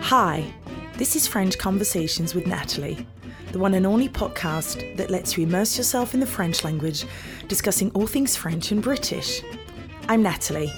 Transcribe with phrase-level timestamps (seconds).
[0.00, 0.52] Hi,
[0.96, 3.06] this is French Conversations with Natalie,
[3.52, 7.04] the one and only podcast that lets you immerse yourself in the French language,
[7.46, 9.42] discussing all things French and British.
[10.08, 10.72] I'm Natalie.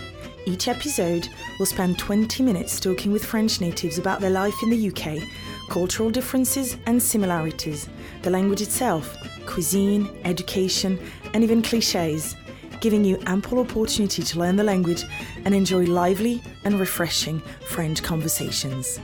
[0.45, 1.27] Each episode
[1.59, 5.27] will spend 20 minutes talking with French natives about their life in the UK,
[5.71, 7.89] cultural differences and similarities,
[8.21, 9.17] the language itself,
[9.47, 10.99] cuisine, education,
[11.35, 12.37] and even cliches,
[12.81, 15.05] giving you ample opportunity to learn the language
[15.45, 19.01] and enjoy lively and refreshing French conversations.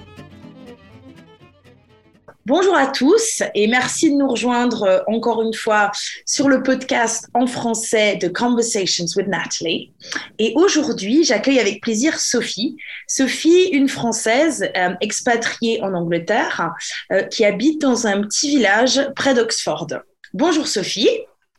[2.47, 5.91] Bonjour à tous et merci de nous rejoindre encore une fois
[6.25, 9.93] sur le podcast en français de Conversations with Natalie.
[10.38, 12.77] Et aujourd'hui, j'accueille avec plaisir Sophie.
[13.09, 16.73] Sophie, une Française euh, expatriée en Angleterre
[17.11, 19.88] euh, qui habite dans un petit village près d'Oxford.
[20.33, 21.09] Bonjour Sophie.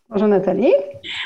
[0.09, 0.73] Bonjour Nathalie.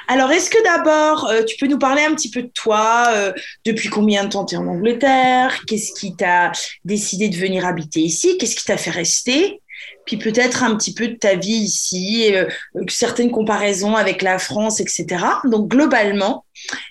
[0.07, 3.31] Alors, est-ce que d'abord, euh, tu peux nous parler un petit peu de toi euh,
[3.63, 5.61] Depuis combien de temps tu es en Angleterre?
[5.67, 6.51] Qu'est-ce qui t'a
[6.83, 8.39] décidé de venir habiter ici?
[8.39, 9.61] Qu'est-ce qui t'a fait rester?
[10.07, 12.47] Puis peut-être un petit peu de ta vie ici, euh,
[12.87, 15.25] certaines comparaisons avec la France, etc.
[15.43, 16.43] Donc, globalement.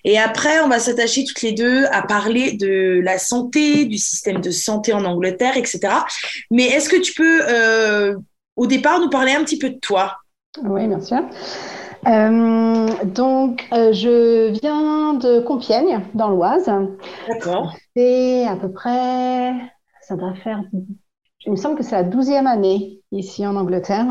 [0.04, 4.40] Et après, on va s'attacher toutes les deux à parler de la santé, du système
[4.40, 5.80] de santé en Angleterre, etc.
[6.52, 8.14] Mais est-ce que tu peux,
[8.54, 10.18] au départ, nous parler un petit peu de toi?
[10.62, 11.24] Oui, bien sûr.
[12.06, 16.70] Euh, donc, euh, je viens de Compiègne, dans l'Oise.
[17.28, 17.74] D'accord.
[17.94, 19.52] C'est à peu près,
[20.02, 20.62] ça doit faire,
[21.46, 24.06] il me semble que c'est la douzième année ici en Angleterre.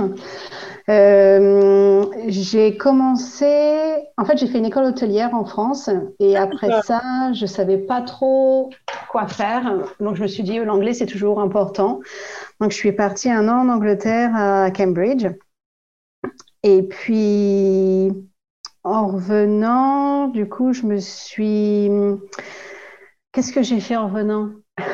[0.90, 3.46] Euh, j'ai commencé,
[4.18, 8.02] en fait, j'ai fait une école hôtelière en France et après ça, je savais pas
[8.02, 8.72] trop
[9.12, 9.78] quoi faire.
[10.00, 12.00] Donc, je me suis dit, l'anglais, c'est toujours important.
[12.60, 15.28] Donc, je suis partie un an en Angleterre à Cambridge.
[16.64, 18.10] Et puis,
[18.84, 21.90] en revenant, du coup, je me suis...
[23.32, 24.52] Qu'est-ce que j'ai fait en revenant?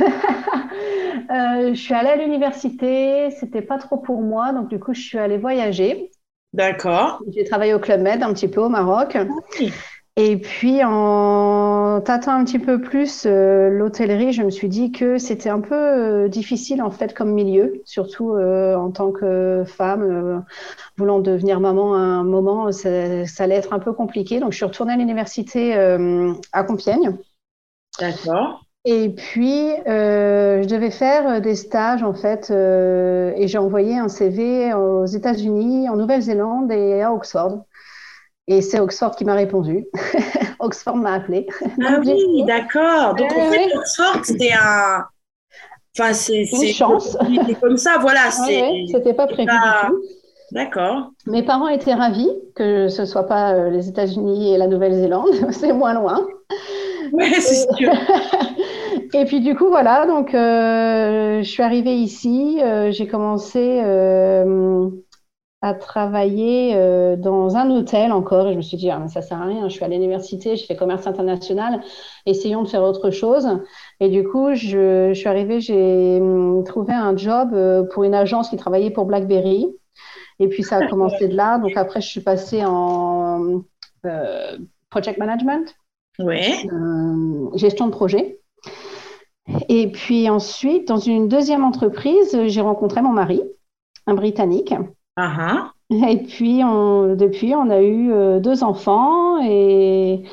[1.32, 5.02] Euh, Je suis allée à l'université, c'était pas trop pour moi, donc du coup, je
[5.02, 6.12] suis allée voyager.
[6.54, 7.24] D'accord.
[7.34, 9.18] J'ai travaillé au Club Med un petit peu au Maroc.
[9.18, 9.26] Ah
[10.18, 15.18] et puis, en tâtant un petit peu plus euh, l'hôtellerie, je me suis dit que
[15.18, 20.46] c'était un peu euh, difficile en fait comme milieu, surtout euh, en tant que femme
[20.96, 24.40] voulant devenir maman à un moment, ça, ça, allait être un peu compliqué.
[24.40, 25.74] Donc, je suis retournée à l'université
[26.54, 27.18] à Compiègne.
[28.00, 28.62] D'accord.
[28.86, 35.06] Et puis, je devais faire des stages en fait, et j'ai envoyé un CV aux
[35.06, 37.66] États-Unis, en Nouvelle-Zélande et à Oxford.
[38.48, 39.86] Et c'est Oxford qui m'a répondu.
[40.60, 41.48] Oxford m'a appelé.
[41.84, 43.16] Ah oui, d'accord.
[43.16, 45.06] Donc en fait, Oxford, c'était un.
[45.98, 47.18] Enfin, c'est une chance.
[47.48, 48.30] C'est comme ça, voilà.
[48.32, 50.02] C'était pas prévu du tout.
[50.52, 51.12] D'accord.
[51.26, 55.74] Mes parents étaient ravis que ce soit pas euh, les États-Unis et la Nouvelle-Zélande, c'est
[55.74, 56.26] moins loin.
[57.12, 57.92] Oui, c'est sûr.
[59.14, 63.82] et puis du coup, voilà, donc euh, je suis arrivée ici, euh, j'ai commencé
[65.66, 68.48] à travailler euh, dans un hôtel encore.
[68.48, 69.68] Et je me suis dit, ah, ça sert à rien.
[69.68, 71.82] Je suis à l'université, je fais commerce international.
[72.28, 73.48] Essayons de faire autre chose.
[74.00, 78.50] Et du coup, je, suis arrivée, j'ai hum, trouvé un job euh, pour une agence
[78.50, 79.66] qui travaillait pour BlackBerry.
[80.38, 81.58] Et puis, ça a commencé de là.
[81.58, 83.64] Donc, après, je suis passée en
[84.06, 84.58] euh,
[84.92, 85.76] project management.
[87.56, 88.40] Gestion de projet.
[89.70, 93.44] Et puis ensuite, dans une deuxième entreprise, j'ai rencontré mon mari,
[94.08, 94.74] un Britannique.
[95.18, 95.72] Uh-huh.
[95.90, 100.24] Et puis, on, depuis, on a eu euh, deux enfants et,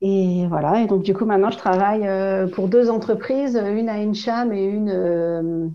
[0.00, 0.80] et voilà.
[0.82, 4.64] Et donc, du coup, maintenant, je travaille euh, pour deux entreprises, une à Incham et
[4.64, 5.68] une euh,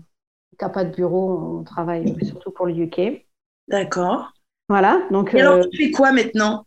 [0.58, 1.58] qui n'a pas de bureau.
[1.60, 3.26] On travaille surtout pour le UK.
[3.68, 4.32] D'accord.
[4.68, 5.02] Voilà.
[5.10, 6.64] Donc, et alors, tu fais quoi maintenant?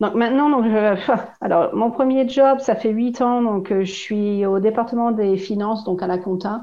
[0.00, 0.64] Donc maintenant, donc,
[1.40, 5.84] alors mon premier job, ça fait huit ans, donc je suis au département des finances,
[5.84, 6.62] donc à la compta,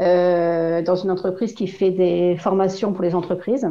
[0.00, 3.68] euh, dans une entreprise qui fait des formations pour les entreprises.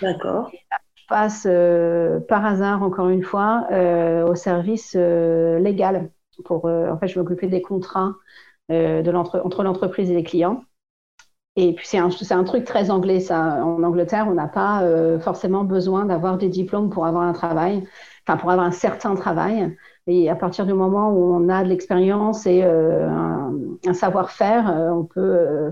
[0.00, 0.50] D'accord.
[0.94, 6.10] Je passe euh, par hasard, encore une fois, euh, au service légal.
[6.44, 8.14] Pour, en fait, je m'occupais des contrats
[8.68, 10.62] de entre l'entreprise et les clients.
[11.56, 13.64] Et puis, c'est un, un, truc très anglais, ça.
[13.64, 14.84] En Angleterre, on n'a pas
[15.18, 17.82] forcément besoin d'avoir des diplômes pour avoir un travail,
[18.28, 19.74] enfin, pour avoir un certain travail.
[20.06, 23.08] Et à partir du moment où on a de l'expérience et euh,
[23.86, 25.70] un, savoir-faire, euh, on peut, euh,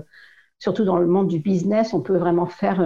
[0.59, 2.83] surtout dans le monde du business, on peut vraiment faire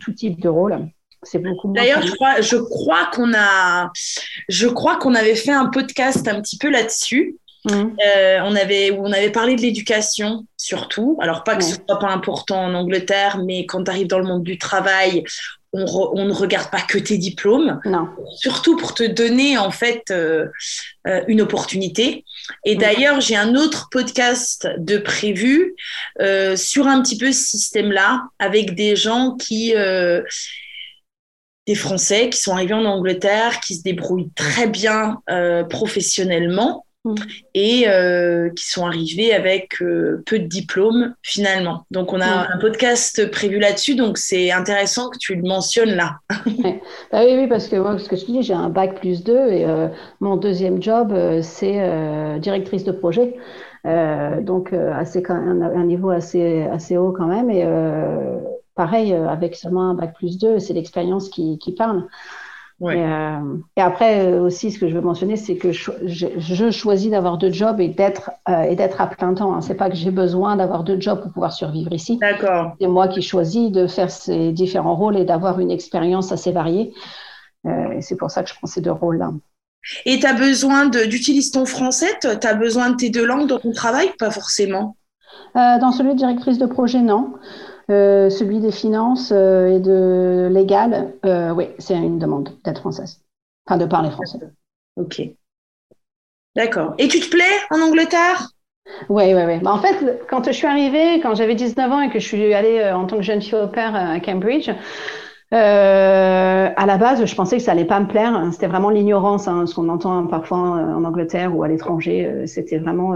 [0.00, 0.88] tout, type de rôle.
[1.22, 1.72] C'est beaucoup.
[1.72, 3.90] D'ailleurs, je crois, je crois qu'on a,
[4.48, 7.38] je crois qu'on avait fait un podcast un petit peu là-dessus.
[7.66, 7.96] Mmh.
[8.42, 11.16] on avait on avait parlé de l'éducation surtout.
[11.22, 14.26] Alors pas que ce soit pas important en Angleterre, mais quand tu arrives dans le
[14.26, 15.24] monde du travail,
[15.74, 17.80] on, ne regarde pas que tes diplômes.
[17.84, 18.08] Non.
[18.36, 20.46] Surtout pour te donner en fait euh,
[21.06, 22.24] euh, une opportunité.
[22.64, 25.74] Et d'ailleurs, j'ai un autre podcast de prévu
[26.20, 29.74] euh, sur un petit peu ce système-là, avec des gens qui
[31.66, 35.22] des Français qui sont arrivés en Angleterre, qui se débrouillent très bien
[35.70, 37.14] professionnellement Mm.
[37.52, 41.84] et euh, qui sont arrivés avec euh, peu de diplômes finalement.
[41.90, 42.48] Donc on a mm.
[42.54, 46.20] un podcast prévu là-dessus, donc c'est intéressant que tu le mentionnes là.
[47.12, 49.32] Bah oui, oui, parce que moi, ce que je dis, j'ai un bac plus 2
[49.48, 49.88] et euh,
[50.20, 53.36] mon deuxième job, c'est directrice de projet.
[53.84, 57.50] donc assez, un, un, niveau assez, assez haut quand même.
[57.50, 57.66] Et
[58.74, 62.06] pareil, avec seulement un bac plus 2, c'est l'expérience qui, qui parle.
[62.82, 67.38] Euh, et, après euh, aussi, ce que je veux mentionner, c'est que je, choisis d'avoir
[67.38, 69.54] deux jobs et d'être euh, et d'être à plein temps.
[69.54, 69.60] Hein.
[69.60, 72.18] C'est pas que j'ai besoin d'avoir deux jobs pour pouvoir survivre ici.
[72.18, 72.74] D'accord.
[72.80, 76.92] C'est moi qui choisis de faire ces différents rôles et d'avoir une expérience assez variée.
[78.00, 79.32] c'est pour ça que je prends ces deux rôles-là.
[80.06, 82.08] Et tu as besoin d'utiliser ton français?
[82.20, 84.10] Tu as besoin de tes deux langues dans ton travail?
[84.18, 84.96] Pas forcément.
[85.54, 87.34] dans celui de directrice de projet, non.
[87.90, 93.20] Euh, celui des finances euh, et de légal, euh, oui, c'est une demande d'être française,
[93.66, 94.38] enfin de parler français.
[94.96, 95.20] Ok.
[96.56, 96.94] D'accord.
[96.98, 98.48] Et tu te plais en Angleterre?
[99.08, 99.66] Oui, oui, oui.
[99.66, 102.90] en fait, quand je suis arrivée, quand j'avais 19 ans et que je suis allée
[102.90, 104.70] en tant que jeune fille au père à Cambridge,
[105.50, 108.48] à la base, je pensais que ça allait pas me plaire.
[108.52, 112.46] C'était vraiment l'ignorance, hein, ce qu'on entend parfois en Angleterre ou à l'étranger.
[112.46, 113.12] C'était vraiment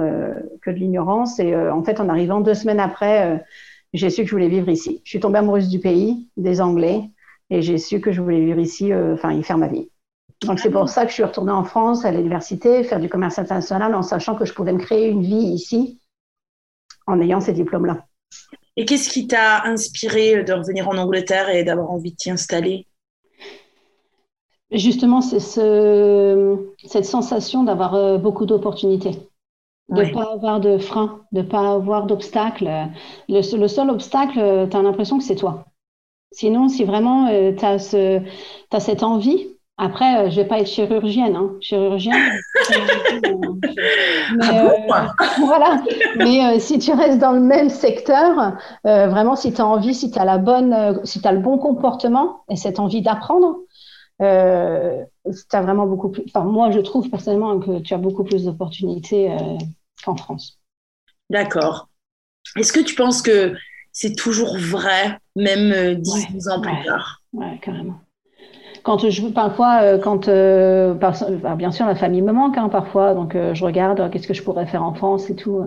[0.63, 1.39] que de l'ignorance.
[1.39, 3.45] Et en fait, en arrivant deux semaines après,
[3.93, 5.01] j'ai su que je voulais vivre ici.
[5.05, 7.11] Je suis tombée amoureuse du pays, des Anglais,
[7.51, 9.91] et j'ai su que je voulais vivre ici, euh, enfin, y faire ma vie.
[10.43, 13.39] Donc, c'est pour ça que je suis retournée en France, à l'université, faire du commerce
[13.39, 16.01] international, en sachant que je pouvais me créer une vie ici,
[17.07, 18.07] en ayant ces diplômes-là.
[18.77, 22.87] Et qu'est-ce qui t'a inspiré de revenir en Angleterre et d'avoir envie de t'y installer?
[24.71, 29.19] Justement, c'est ce, cette sensation d'avoir euh, beaucoup d'opportunités
[29.89, 32.71] de ne pas avoir de frein, de ne pas avoir d'obstacle.
[33.29, 35.65] Le, seul obstacle, tu as l'impression que c'est toi.
[36.33, 38.21] Sinon, si vraiment euh, tu as, ce,
[38.71, 39.49] as, cette envie,
[39.79, 41.53] après, euh, je ne vais pas être chirurgienne, hein.
[41.61, 42.15] chirurgienne.
[43.23, 45.07] mais, ah euh,
[45.47, 45.83] voilà.
[46.19, 50.19] Mais si tu restes dans le même secteur, vraiment, si tu as envie, si tu
[50.19, 53.61] as, la bonne, si as le bon comportement et cette envie d'apprendre,
[54.21, 56.25] tu as vraiment beaucoup plus.
[56.29, 59.31] Enfin, moi, je trouve personnellement que tu as beaucoup plus d'opportunités
[60.05, 60.61] qu'en France.
[61.31, 61.89] D'accord.
[62.57, 63.55] Est-ce que tu penses que
[63.93, 67.23] c'est toujours vrai, même dix ans plus tard?
[67.33, 68.01] Oui, carrément.
[68.83, 70.95] Quand je, parfois, euh, quand, euh,
[71.57, 74.43] bien sûr, la famille me manque hein, parfois, donc euh, je regarde qu'est-ce que je
[74.43, 75.63] pourrais faire en France et tout.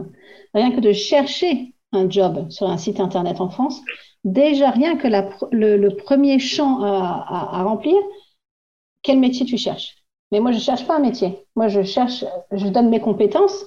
[0.53, 3.81] Rien que de chercher un job sur un site internet en France,
[4.23, 7.97] déjà rien que le, premier champ à, remplir,
[9.03, 9.97] quel métier tu cherches?
[10.31, 11.45] Mais moi, je ne cherche pas un métier.
[11.55, 13.65] Moi, je cherche, je donne mes compétences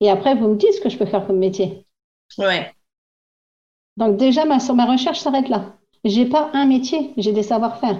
[0.00, 1.86] et après, vous me dites ce que je peux faire comme métier.
[2.38, 2.72] Ouais.
[3.96, 5.76] Donc déjà, ma, ma recherche s'arrête là.
[6.04, 7.98] J'ai pas un métier, j'ai des savoir-faire.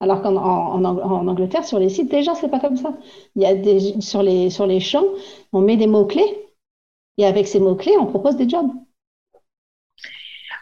[0.00, 2.94] Alors qu'en en, Angleterre, sur les sites, déjà, c'est pas comme ça.
[3.34, 5.06] Il y a des, sur, les, sur les champs,
[5.52, 6.46] on met des mots-clés
[7.16, 8.70] et avec ces mots-clés, on propose des jobs.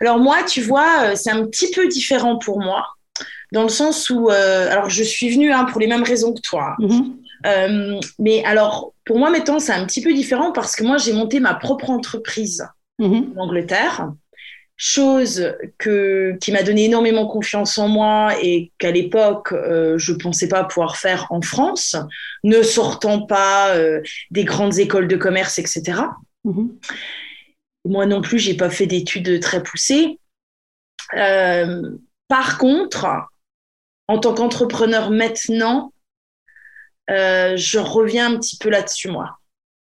[0.00, 2.86] Alors moi, tu vois, euh, c'est un petit peu différent pour moi,
[3.52, 6.40] dans le sens où, euh, alors je suis venue hein, pour les mêmes raisons que
[6.40, 6.74] toi.
[6.78, 7.12] Mm-hmm.
[7.46, 11.12] Euh, mais alors, pour moi, maintenant, c'est un petit peu différent parce que moi, j'ai
[11.12, 12.66] monté ma propre entreprise
[13.00, 13.36] mm-hmm.
[13.36, 14.10] en Angleterre,
[14.76, 20.18] chose que, qui m'a donné énormément confiance en moi et qu'à l'époque, euh, je ne
[20.18, 21.96] pensais pas pouvoir faire en France,
[22.44, 26.02] ne sortant pas euh, des grandes écoles de commerce, etc.
[26.44, 26.68] Mm-hmm.
[27.86, 30.18] Moi non plus, j'ai pas fait d'études très poussées.
[32.28, 33.06] par contre,
[34.08, 35.92] en tant qu'entrepreneur maintenant,
[37.10, 39.38] euh, je reviens un petit peu là-dessus, moi.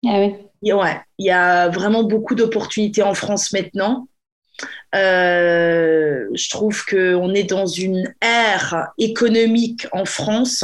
[0.06, 0.36] Ah oui.
[0.74, 4.08] Ouais, il y a vraiment beaucoup d'opportunités en France maintenant.
[4.94, 10.63] Euh, je trouve qu'on est dans une ère économique en France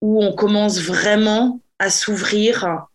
[0.00, 2.86] où on commence vraiment à s'ouvrir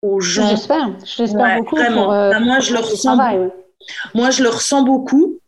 [0.00, 0.50] aux gens.
[0.50, 1.76] J'espère, j'espère beaucoup.
[1.76, 2.12] Vraiment.
[2.12, 3.16] Euh, moi, je le ressens.
[4.14, 5.38] Moi, je le ressens beaucoup.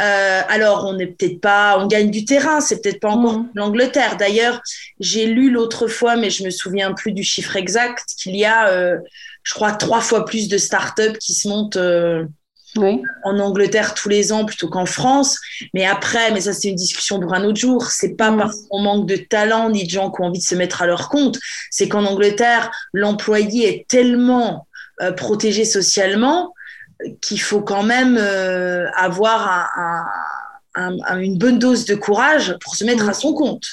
[0.00, 3.50] Euh, alors, on n'est peut-être pas, on gagne du terrain, c'est peut-être pas encore mhm.
[3.54, 4.16] l'Angleterre.
[4.16, 4.60] D'ailleurs,
[5.00, 8.68] j'ai lu l'autre fois, mais je me souviens plus du chiffre exact, qu'il y a,
[8.68, 8.96] euh,
[9.42, 12.24] je crois, trois fois plus de startups qui se montent euh,
[13.24, 15.38] en Angleterre tous les ans plutôt qu'en France.
[15.74, 17.86] Mais après, mais ça c'est une discussion pour un autre jour.
[17.90, 18.38] C'est pas mhm.
[18.38, 20.86] parce qu'on manque de talent ni de gens qui ont envie de se mettre à
[20.86, 21.38] leur compte.
[21.70, 24.66] C'est qu'en Angleterre, l'employé est tellement
[25.16, 26.52] protégé socialement
[27.20, 29.70] qu'il faut quand même euh, avoir
[30.76, 33.64] une bonne dose de courage pour se mettre à son compte.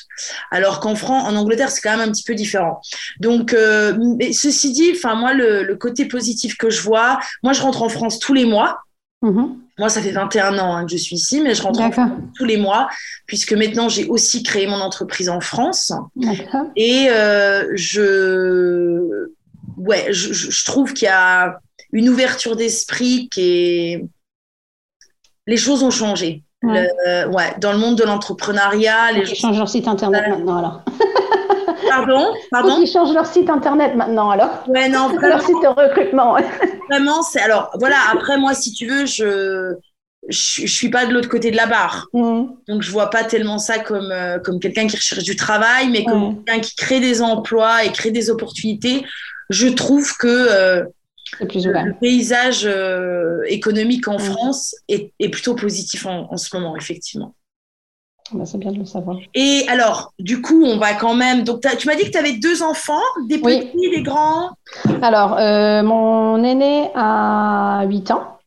[0.52, 2.82] Alors qu'en France, en Angleterre, c'est quand même un petit peu différent.
[3.20, 3.94] Donc, euh,
[4.32, 8.20] ceci dit, enfin moi, le, côté positif que je vois, moi, je rentre en France
[8.20, 8.80] tous les mois.
[9.22, 9.58] Mm-hmm.
[9.78, 12.12] Moi, ça fait 21 ans hein, que je suis ici, mais je rentre en France
[12.38, 12.90] tous les mois,
[13.28, 15.92] puisque maintenant, j'ai aussi créé mon entreprise en France.
[16.78, 19.30] Et euh, je,
[19.78, 21.60] ouais, je, je trouve qu'il y a
[21.92, 24.06] une ouverture d'esprit qui est...
[25.48, 26.44] Les choses ont changé.
[26.64, 27.54] Ouais.
[27.60, 29.12] dans le monde de l'entrepreneuriat.
[29.12, 30.82] Les gens changent leur site internet maintenant alors.
[31.88, 32.80] Pardon, pardon?
[32.82, 34.64] Ils changent leur site internet maintenant alors.
[34.68, 36.38] Ouais, non, leur site de recrutement.
[36.90, 37.98] Vraiment, c'est alors voilà.
[38.12, 39.76] Après moi, si tu veux, je
[40.28, 42.46] je, suis pas de l'autre côté de la barre, mmh.
[42.68, 46.04] donc je vois pas tellement ça comme euh, comme quelqu'un qui recherche du travail, mais
[46.04, 49.06] comme quelqu'un qui crée des emplois et crée des opportunités.
[49.52, 50.84] Je trouve que euh,
[51.40, 57.36] le paysage euh, économique en France est, plutôt positif en, ce moment, effectivement.
[58.32, 59.18] Bah, c'est bien de le savoir.
[59.36, 61.44] Et alors, du coup, on va quand même.
[61.44, 64.50] Donc, tu m'as dit que tu avais deux enfants, des petits, des grands?
[65.02, 68.40] Alors, euh, mon aîné a 8 ans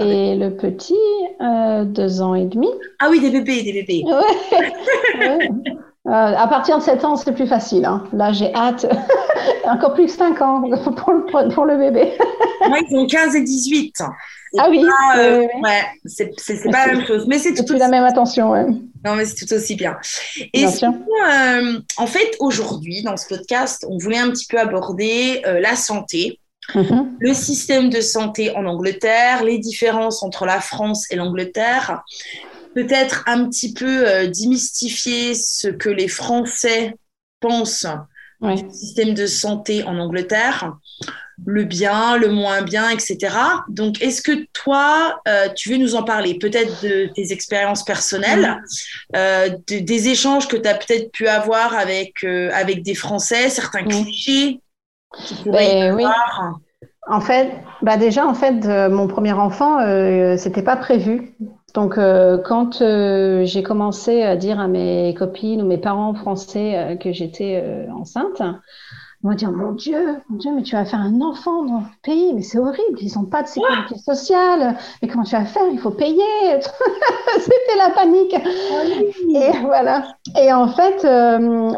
[0.00, 0.94] et le petit,
[1.40, 2.68] euh, 2 ans et demi.
[2.98, 4.04] Ah oui, des bébés, des bébés.
[4.04, 5.48] ouais.
[6.06, 7.86] Euh, à partir de 7 ans, c'est plus facile.
[7.86, 8.04] Hein.
[8.12, 8.86] Là, j'ai hâte.
[9.64, 10.60] Encore plus que 5 ans
[10.96, 12.12] pour le, pour le bébé.
[12.68, 14.02] Moi, ils ont 15 et 18.
[14.58, 14.84] ah oui,
[15.16, 16.30] euh, ouais, c'est
[16.70, 17.24] pas la même chose.
[17.26, 17.78] Mais c'est tout aussi...
[17.78, 18.66] la même attention, ouais.
[19.04, 19.96] Non, mais c'est tout aussi bien.
[20.52, 25.74] Et euh, en fait, aujourd'hui, dans ce podcast, on voulait un petit peu aborder la
[25.74, 26.38] santé.
[26.74, 27.16] Mm-hmm.
[27.18, 32.02] Le système de santé en Angleterre, les différences entre la France et l'Angleterre,
[32.74, 36.94] peut-être un petit peu euh, démystifier ce que les Français
[37.40, 37.86] pensent
[38.40, 40.76] du système de santé en Angleterre,
[41.46, 43.34] le bien, le moins bien, etc.
[43.68, 48.60] Donc, est-ce que toi, euh, tu veux nous en parler Peut-être de tes expériences personnelles,
[49.16, 54.60] euh, des échanges que tu as peut-être pu avoir avec, avec des Français, certains clichés
[55.46, 56.04] ben oui.
[57.06, 57.52] En fait,
[57.82, 59.78] bah déjà, en fait, mon premier enfant,
[60.36, 61.34] c'était pas prévu.
[61.74, 66.78] Donc, euh, quand euh, j'ai commencé à dire à mes copines ou mes parents français
[66.78, 68.40] euh, que j'étais enceinte,
[69.24, 71.78] ils m'ont dit oh, Mon Dieu, mon Dieu, mais tu vas faire un enfant dans
[71.78, 75.46] le pays, mais c'est horrible, ils n'ont pas de sécurité sociale, mais comment tu vas
[75.46, 75.62] faire?
[75.72, 76.20] Il faut payer.
[77.38, 78.36] C'était la panique.
[78.36, 78.84] Ah
[79.28, 80.04] Et voilà.
[80.38, 81.02] Et en fait,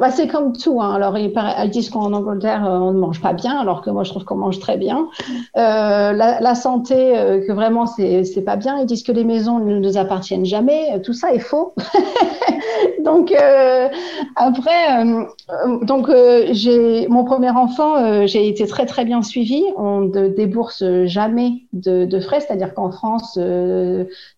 [0.01, 0.83] bah, c'est comme tout.
[0.83, 0.95] Hein.
[0.95, 1.33] Alors, ils,
[1.71, 4.59] disent qu'en Angleterre, on ne mange pas bien, alors que moi, je trouve qu'on mange
[4.59, 5.09] très bien.
[5.55, 6.95] la, la, santé,
[7.47, 8.79] que vraiment, c'est pas bien.
[8.81, 11.01] Ils disent que les maisons ne nous appartiennent jamais.
[11.03, 11.75] Tout ça est faux.
[13.05, 13.33] donc,
[14.35, 15.05] après,
[15.83, 16.11] donc,
[16.51, 19.63] j'ai mon premier enfant, j'ai été très, très bien suivie.
[19.77, 23.39] On ne débourse jamais de, de frais, c'est-à-dire qu'en France,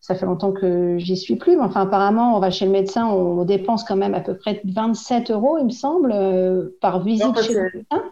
[0.08, 3.06] ça fait longtemps que j'y suis plus, mais enfin, apparemment, on va chez le médecin,
[3.06, 7.40] on, dépense quand même à peu près 27 euros, il me semble, euh, par visite
[7.40, 8.02] chez le médecin.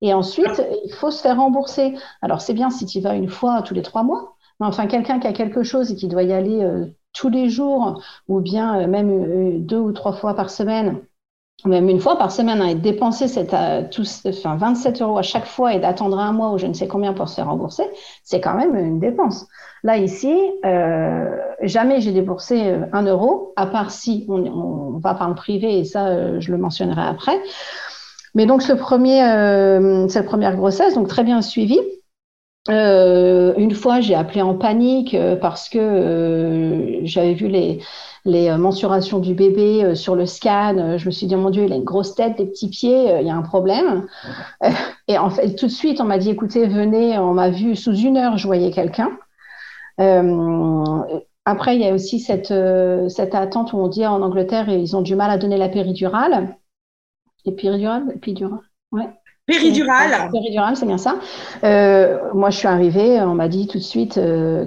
[0.00, 1.94] Et ensuite, il faut se faire rembourser.
[2.22, 4.86] Alors, c'est bien si tu y vas une fois tous les trois mois, mais enfin,
[4.86, 8.40] quelqu'un qui a quelque chose et qui doit y aller euh, tous les jours, ou
[8.40, 11.00] bien euh, même deux ou trois fois par semaine,
[11.64, 13.54] même une fois par semaine, hein, et dépenser cette,
[13.90, 16.86] tous, enfin, 27 euros à chaque fois et d'attendre un mois ou je ne sais
[16.86, 17.84] combien pour se faire rembourser,
[18.22, 19.48] c'est quand même une dépense.
[19.84, 20.34] Là, ici,
[20.64, 25.78] euh, jamais j'ai déboursé euh, un euro, à part si on, va par le privé,
[25.78, 27.40] et ça, euh, je le mentionnerai après.
[28.34, 29.20] Mais donc, ce premier,
[30.08, 31.80] cette première grossesse, donc très bien suivie.
[32.68, 37.80] Une fois, j'ai appelé en panique parce que j'avais vu les,
[38.58, 40.98] mensurations du bébé sur le scan.
[40.98, 43.20] Je me suis dit, oh mon Dieu, il a une grosse tête, des petits pieds,
[43.20, 44.06] il y a un problème.
[45.08, 47.94] et en fait, tout de suite, on m'a dit, écoutez, venez, on m'a vu sous
[47.94, 49.10] une heure, je voyais quelqu'un.
[50.00, 54.68] Euh, après, il y a aussi cette, euh, cette attente où on dit en Angleterre,
[54.68, 56.56] ils ont du mal à donner la péridurale.
[57.44, 58.60] Et péridurale, péridurale,
[58.92, 59.08] ouais.
[59.48, 60.30] Péridurale.
[60.30, 61.16] Péridurale, c'est bien ça.
[61.64, 64.20] Euh, moi, je suis arrivée, on m'a dit tout de suite,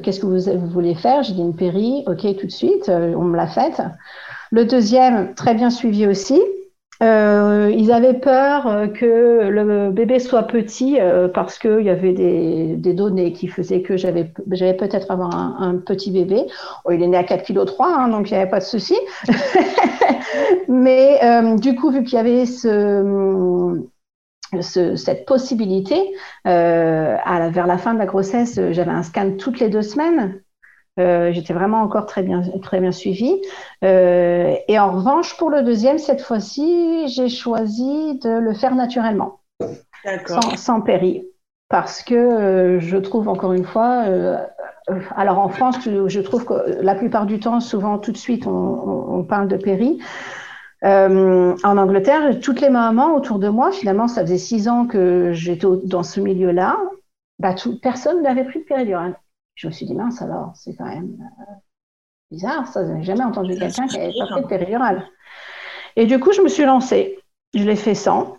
[0.04, 1.24] qu'est-ce que vous, voulez faire?
[1.24, 3.82] J'ai dit une péri, ok, tout de suite, on me l'a faite.
[4.52, 6.42] Le deuxième, très bien suivi aussi.
[7.02, 12.14] Euh, ils avaient peur euh, que le bébé soit petit euh, parce qu'il y avait
[12.14, 16.46] des, données qui faisaient que j'avais peut-être avoir un, petit bébé.
[16.86, 18.66] Oh, il est né à 4 kg 3, hein, donc il n'y avait pas de
[18.66, 18.96] souci.
[20.68, 23.82] Mais euh, du coup, vu qu'il y avait ce,
[24.60, 26.14] ce, cette possibilité,
[26.46, 30.42] à vers la fin de la grossesse, j'avais un scan toutes les deux semaines.
[31.00, 33.42] Euh, j'étais vraiment encore très bien, très bien suivie.
[33.84, 39.40] Euh, et en revanche, pour le deuxième, cette fois-ci, j'ai choisi de le faire naturellement,
[40.26, 41.26] sans, sans péri,
[41.70, 44.04] parce que euh, je trouve encore une fois,
[45.16, 49.24] alors en France, je trouve que la plupart du temps, souvent tout de suite, on,
[49.24, 50.00] parle de péri.
[50.84, 55.68] En Angleterre, toutes les mamans autour de moi, finalement, ça faisait six ans que j'étais
[55.84, 56.80] dans ce milieu-là,
[57.40, 59.20] bah, personne n'avait pris de péridurale.
[59.56, 61.18] Je me suis dit, mince alors, c'est quand même
[62.32, 65.08] bizarre, ça, je n'ai jamais entendu quelqu'un qui n'avait pas pris de péridurale.
[65.96, 67.20] Et du coup, je me suis lancée.
[67.54, 68.38] Je l'ai fait sans.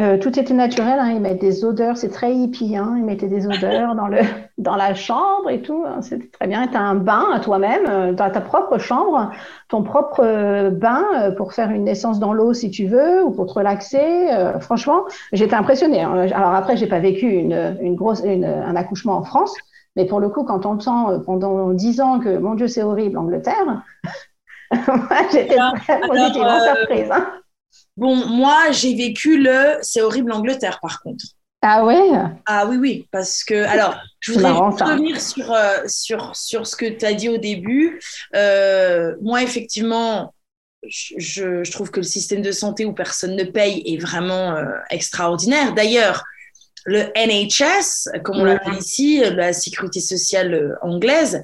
[0.00, 1.10] Euh, tout était naturel, hein.
[1.10, 2.94] ils mettent des odeurs, c'est très hippie, hein.
[2.96, 4.20] ils mettaient des odeurs dans, le,
[4.58, 6.00] dans la chambre et tout, hein.
[6.00, 6.66] c'était très bien.
[6.68, 9.30] Tu as un bain à toi-même, euh, dans ta propre chambre,
[9.68, 11.04] ton propre euh, bain
[11.36, 14.28] pour faire une naissance dans l'eau si tu veux, ou pour te relaxer.
[14.60, 16.02] franchement, j'étais impressionnée.
[16.02, 19.54] Alors après, j'ai pas vécu une, une grosse, un accouchement en France,
[19.96, 23.18] mais pour le coup, quand on entend pendant dix ans que, mon Dieu, c'est horrible,
[23.18, 23.82] Angleterre,
[25.32, 25.58] j'étais
[26.06, 27.12] positivement surprise.
[27.96, 31.24] Bon, moi, j'ai vécu le C'est horrible Angleterre, par contre.
[31.62, 32.10] Ah ouais?
[32.46, 36.86] Ah oui, oui, parce que, alors, je voudrais revenir sur, euh, sur, sur ce que
[36.86, 38.00] tu as dit au début.
[38.34, 40.32] Euh, moi, effectivement,
[40.88, 44.64] je, je, trouve que le système de santé où personne ne paye est vraiment euh,
[44.88, 45.74] extraordinaire.
[45.74, 46.24] D'ailleurs,
[46.86, 51.42] le NHS, comme on l'appelle ici, la sécurité sociale anglaise,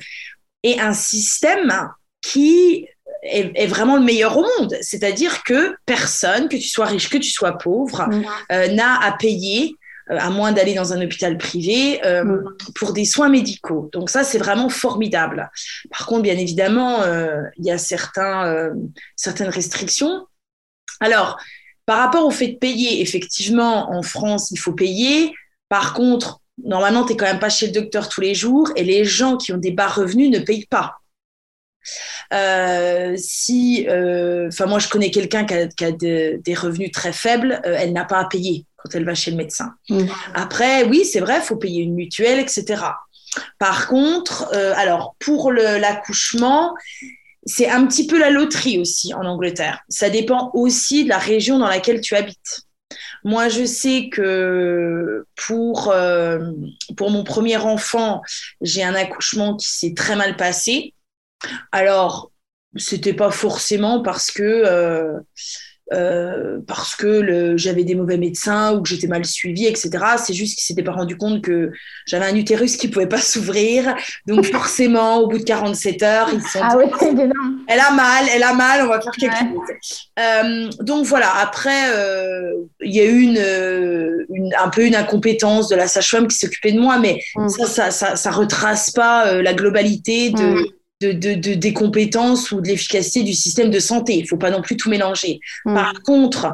[0.63, 1.91] est un système
[2.23, 2.89] qui
[3.23, 4.77] est, vraiment le meilleur au monde.
[4.81, 8.25] C'est-à-dire que personne, que tu sois riche, que tu sois pauvre, mm.
[8.53, 9.75] euh, n'a à payer
[10.11, 12.57] euh, à moins d'aller dans un hôpital privé, euh, mm.
[12.75, 13.91] pour des soins médicaux.
[13.93, 15.51] Donc ça, c'est vraiment formidable.
[15.91, 17.01] Par contre, bien évidemment,
[17.57, 18.71] il y a certains,
[19.17, 20.27] certaines restrictions.
[21.01, 21.39] Alors,
[21.85, 25.33] par rapport au fait de payer, effectivement, en France, il faut payer.
[25.69, 28.85] Par contre, normalement, tu n'es quand même pas chez le docteur tous les jours et
[28.85, 30.97] les gens qui ont des bas revenus ne payent pas.
[32.33, 37.77] Euh, si, euh, enfin, moi, je connais quelqu'un qui a, des revenus très faibles, euh,
[37.79, 39.75] elle n'a pas à payer quand elle va chez le médecin.
[39.89, 40.07] Mm.
[40.35, 42.83] Après, oui, c'est vrai, il faut payer une mutuelle, etc.
[43.59, 46.75] Par contre, alors pour l'accouchement,
[47.45, 49.81] c'est un petit peu la loterie aussi en Angleterre.
[49.91, 52.63] Ça dépend aussi de la région dans laquelle tu habites.
[53.25, 55.95] Moi, je sais que pour,
[56.97, 58.23] pour mon premier enfant,
[58.63, 60.95] j'ai un accouchement qui s'est très mal passé.
[61.73, 62.31] Alors,
[62.79, 65.19] c'était pas forcément parce que euh,
[65.93, 69.91] euh, parce que j'avais des mauvais médecins ou que j'étais mal suivie, etc.
[70.19, 71.71] C'est juste qu'ils s'étaient pas rendu compte que
[72.07, 73.95] j'avais un utérus qui pouvait pas s'ouvrir.
[74.27, 76.87] Donc forcément, au bout de 47 heures, ils sont ah oui,
[77.69, 79.77] elle a mal, elle a mal, on va faire quelque chose.
[80.19, 81.37] Euh, donc voilà.
[81.37, 81.93] Après,
[82.81, 86.81] il y a eu une, un peu une incompétence de la sage-femme qui s'occupait de
[86.81, 87.49] moi, mais mm.
[87.49, 90.67] ça, ça, ça, retrace pas la globalité de mm
[91.01, 94.15] de, de, des compétences ou de l'efficacité du système de santé.
[94.15, 95.41] Il ne faut pas non plus tout mélanger.
[95.65, 95.75] Mm.
[95.75, 96.53] Par contre,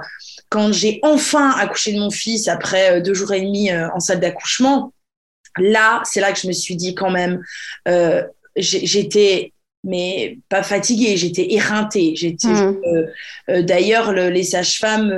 [0.49, 4.01] quand j'ai enfin accouché de mon fils après euh, deux jours et demi euh, en
[4.01, 4.93] salle d'accouchement,
[5.59, 7.43] là, c'est là que je me suis dit quand même,
[7.89, 8.23] euh,
[8.57, 9.53] j'étais
[9.85, 12.15] mais pas fatiguée, j'étais éreintée.
[12.15, 13.63] J'étais, mm.
[13.63, 15.13] d'ailleurs, les sages-femmes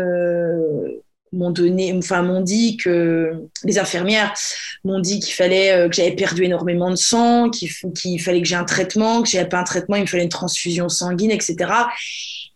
[1.34, 3.32] m'ont donné, enfin m'ont dit que
[3.64, 4.32] les infirmières
[4.84, 8.54] m'ont dit qu'il fallait euh, que j'avais perdu énormément de sang, qu'il fallait que j'ai
[8.54, 11.56] un traitement, que j'avais pas un traitement, il me fallait une transfusion sanguine, etc.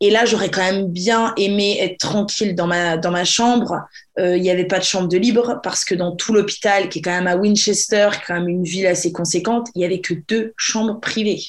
[0.00, 3.82] Et là, j'aurais quand même bien aimé être tranquille dans ma dans ma chambre.
[4.18, 7.00] Euh, il n'y avait pas de chambre de libre parce que dans tout l'hôpital, qui
[7.00, 9.84] est quand même à Winchester, qui est quand même une ville assez conséquente, il y
[9.84, 11.40] avait que deux chambres privées.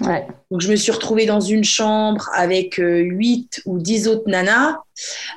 [0.00, 4.78] Donc, je me suis retrouvée dans une chambre avec euh, huit ou dix autres nanas,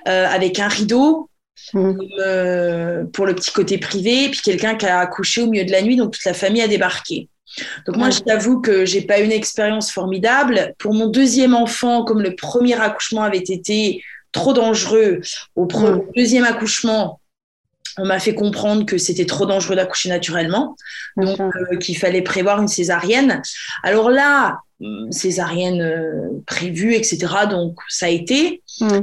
[0.07, 1.29] euh, avec un rideau
[1.73, 1.93] mmh.
[2.19, 5.81] euh, pour le petit côté privé, puis quelqu'un qui a accouché au milieu de la
[5.81, 7.29] nuit, donc toute la famille a débarqué.
[7.85, 10.73] Donc moi, je t'avoue que j'ai pas une expérience formidable.
[10.79, 15.21] Pour mon deuxième enfant, comme le premier accouchement avait été trop dangereux,
[15.55, 16.01] au mmh.
[16.15, 17.19] deuxième accouchement,
[17.97, 20.75] on m'a fait comprendre que c'était trop dangereux d'accoucher naturellement,
[21.17, 23.41] donc euh, qu'il fallait prévoir une césarienne.
[23.83, 27.27] Alors là, hum, césarienne euh, prévue, etc.
[27.49, 28.62] Donc ça a été.
[28.79, 28.99] Mm.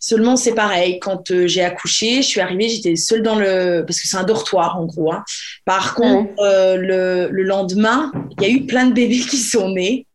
[0.00, 0.98] Seulement, c'est pareil.
[0.98, 3.84] Quand euh, j'ai accouché, je suis arrivée, j'étais seule dans le.
[3.86, 5.12] Parce que c'est un dortoir, en gros.
[5.12, 5.22] Hein.
[5.64, 10.06] Par contre, le, le, lendemain, il y a eu plein de bébés qui sont nés.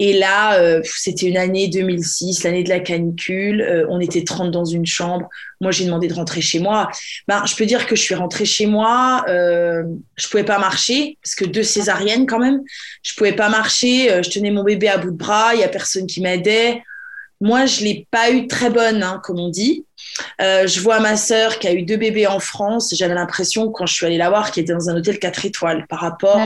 [0.00, 3.60] Et là, euh, c'était une année 2006, l'année de la canicule.
[3.60, 5.28] Euh, on était 30 dans une chambre.
[5.60, 6.88] Moi, j'ai demandé de rentrer chez moi.
[7.26, 9.24] Ben, je peux dire que je suis rentrée chez moi.
[9.28, 9.82] Euh,
[10.16, 12.62] je pouvais pas marcher parce que deux césariennes quand même.
[13.02, 14.12] Je pouvais pas marcher.
[14.12, 15.54] Euh, je tenais mon bébé à bout de bras.
[15.54, 16.80] Il y a personne qui m'aidait.
[17.40, 19.84] Moi, je l'ai pas eu très bonne, hein, comme on dit.
[20.40, 22.92] Euh, je vois ma sœur qui a eu deux bébés en France.
[22.96, 25.86] J'avais l'impression, quand je suis allée la voir, qu'elle était dans un hôtel 4 étoiles
[25.88, 26.40] par rapport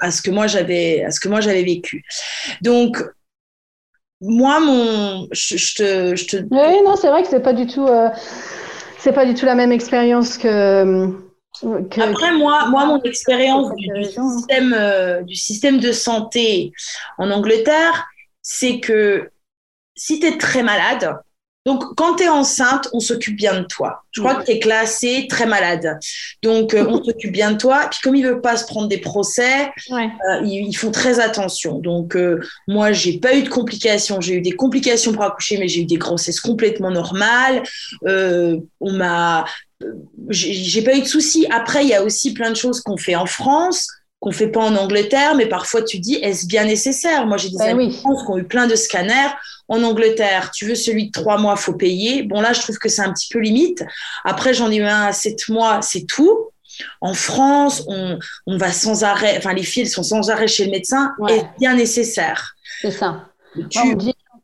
[0.00, 2.04] à ce que moi j'avais, à ce que moi j'avais vécu.
[2.62, 3.02] Donc,
[4.20, 7.86] moi, mon, je, te, je te, Oui, non, c'est vrai que c'est pas du tout,
[7.86, 8.08] euh,
[8.98, 11.10] c'est pas du tout la même expérience que
[12.00, 16.72] Après, moi, moi mon expérience du, système, euh, du système de santé
[17.18, 18.06] en Angleterre,
[18.42, 19.30] c'est que
[19.96, 21.16] si tu es très malade,
[21.66, 24.04] donc, quand tu es enceinte, on s'occupe bien de toi.
[24.12, 25.98] Je crois que tu es classée très malade.
[26.40, 27.88] Donc, euh, on s'occupe bien de toi.
[27.90, 31.80] Puis, comme ils ne veulent pas se prendre des procès, euh, ils, font très attention.
[31.80, 34.20] Donc, euh, moi, j'ai pas eu de complications.
[34.20, 37.64] J'ai eu des complications pour accoucher, mais j'ai eu des grossesses complètement normales.
[38.04, 39.44] on m'a.
[40.28, 41.48] J'ai pas eu de soucis.
[41.50, 43.88] Après, il y a aussi plein de choses qu'on fait en France
[44.20, 47.26] qu'on fait pas en Angleterre, mais parfois tu dis est-ce bien nécessaire?
[47.26, 49.34] Moi j'ai des ben amis en France qui ont eu plein de scanners.
[49.68, 52.22] En Angleterre, tu veux celui de trois mois, faut payer.
[52.22, 53.84] Bon là, je trouve que c'est un petit peu limite.
[54.24, 56.50] Après, j'en ai eu un à sept mois, c'est tout.
[57.00, 60.70] En France, on, on, va sans arrêt, enfin les filles sont sans arrêt chez le
[60.70, 62.54] médecin, est bien nécessaire?
[62.82, 63.28] C'est ça.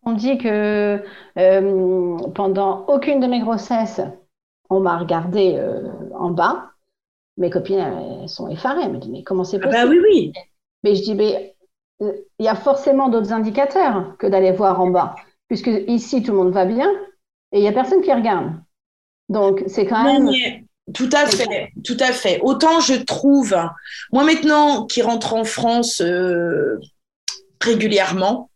[0.04, 1.02] on, dit, que
[1.38, 4.00] euh, pendant aucune de mes grossesses,
[4.70, 5.82] on m'a regardé euh,
[6.18, 6.71] en bas
[7.36, 8.82] mes copines, elles sont effarées.
[8.84, 10.32] Elles me disent, mais comment c'est possible ah bah oui, oui.
[10.84, 11.54] Mais je dis, mais
[12.02, 15.14] euh, il y a forcément d'autres indicateurs que d'aller voir en bas,
[15.48, 16.90] puisque ici, tout le monde va bien
[17.52, 18.52] et il n'y a personne qui regarde.
[19.28, 20.30] Donc, c'est quand même...
[20.94, 22.40] tout à fait, tout à fait.
[22.42, 23.56] Autant je trouve,
[24.12, 26.80] moi maintenant qui rentre en France euh,
[27.60, 28.50] régulièrement,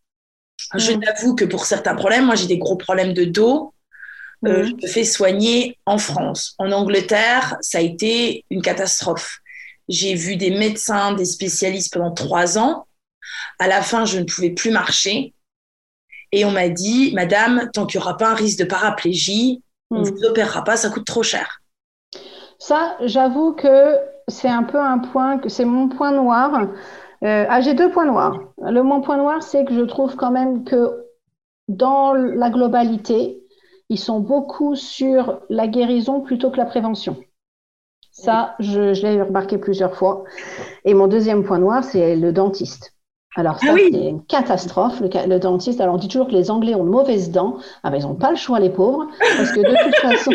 [0.74, 3.72] je t'avoue que pour certains problèmes, moi j'ai des gros problèmes de dos,
[4.44, 6.55] euh, je me fais soigner en France.
[6.59, 9.38] En Angleterre, ça a été une catastrophe.
[9.88, 12.87] J'ai vu des médecins, des spécialistes pendant trois ans.
[13.59, 15.35] À la fin, je ne pouvais plus marcher.
[16.33, 20.01] Et on m'a dit, Madame, tant qu'il n'y aura pas un risque de paraplégie, on
[20.01, 20.14] ne hmm.
[20.14, 21.61] vous opérera pas, ça coûte trop cher.
[22.59, 23.96] Ça, j'avoue que
[24.29, 26.68] c'est un peu un point, que c'est mon point noir.
[27.22, 28.40] Euh, ah, j'ai deux points noirs.
[28.59, 31.05] Le mon point noir, c'est que je trouve quand même que
[31.68, 33.40] dans la globalité,
[33.88, 37.16] ils sont beaucoup sur la guérison plutôt que la prévention.
[38.11, 40.25] Ça, je, l'ai remarqué plusieurs fois.
[40.85, 42.94] Et mon deuxième point noir, c'est le dentiste.
[43.37, 45.01] Alors ça, ah c'est une catastrophe.
[45.01, 47.59] Le, dentiste, alors on dit toujours que les Anglais ont de mauvaises dents.
[47.83, 50.33] Ah ben, ils n'ont pas le choix, les pauvres, parce que de toute façon,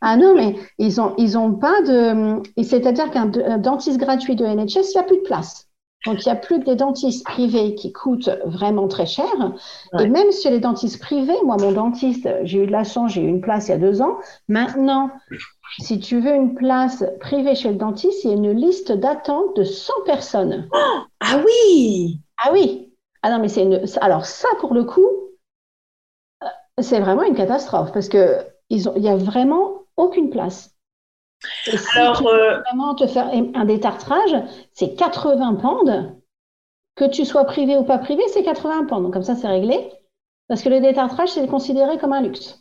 [0.00, 3.26] ah non, mais ils ont, ils ont pas de, c'est-à-dire qu'un
[3.58, 5.69] dentiste gratuit de NHS, il n'y a plus de place.
[6.06, 9.26] Donc, il n'y a plus que des dentistes privés qui coûtent vraiment très cher.
[9.98, 13.22] Et même chez les dentistes privés, moi, mon dentiste, j'ai eu de la chance, j'ai
[13.22, 14.18] eu une place il y a deux ans.
[14.48, 15.10] Maintenant,
[15.78, 19.56] si tu veux une place privée chez le dentiste, il y a une liste d'attente
[19.56, 20.68] de 100 personnes.
[21.20, 23.84] ah oui Ah oui Ah non, mais c'est une...
[24.00, 25.06] Alors ça, pour le coup,
[26.42, 26.46] euh,
[26.82, 30.74] c'est vraiment une catastrophe parce qu'il n'y a vraiment aucune place.
[31.94, 34.36] Alors, euh, vraiment te faire un détartrage,
[34.72, 36.12] c'est 80 pounds.
[36.96, 39.02] Que tu sois privé ou pas privé, c'est 80 pounds.
[39.02, 39.90] Donc, comme ça, c'est réglé.
[40.48, 42.60] Parce que le détartrage, c'est considéré comme un luxe.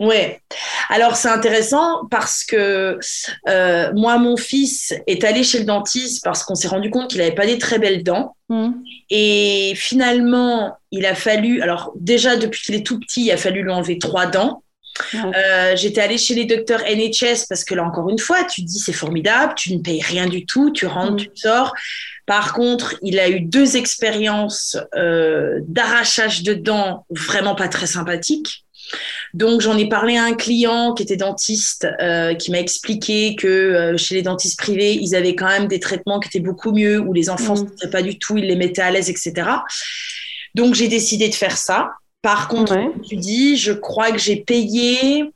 [0.00, 0.16] Oui.
[0.90, 2.98] Alors, c'est intéressant parce que
[3.48, 7.18] euh, moi, mon fils est allé chez le dentiste parce qu'on s'est rendu compte qu'il
[7.18, 8.34] n'avait pas des très belles dents.
[8.48, 8.70] Mmh.
[9.10, 11.62] Et finalement, il a fallu.
[11.62, 14.62] Alors, déjà, depuis qu'il est tout petit, il a fallu lui enlever trois dents.
[15.14, 18.78] Euh, j'étais allée chez les docteurs NHS parce que là, encore une fois, tu dis
[18.78, 21.28] c'est formidable, tu ne payes rien du tout, tu rentres, mm.
[21.28, 21.74] tu sors.
[22.26, 28.64] Par contre, il a eu deux expériences euh, d'arrachage de dents vraiment pas très sympathiques.
[29.34, 33.94] Donc, j'en ai parlé à un client qui était dentiste, euh, qui m'a expliqué que
[33.98, 37.12] chez les dentistes privés, ils avaient quand même des traitements qui étaient beaucoup mieux, où
[37.12, 37.90] les enfants ne mm.
[37.90, 39.50] pas du tout, ils les mettaient à l'aise, etc.
[40.54, 41.90] Donc, j'ai décidé de faire ça.
[42.22, 42.76] Par contre,
[43.08, 45.32] tu dis, je crois que j'ai payé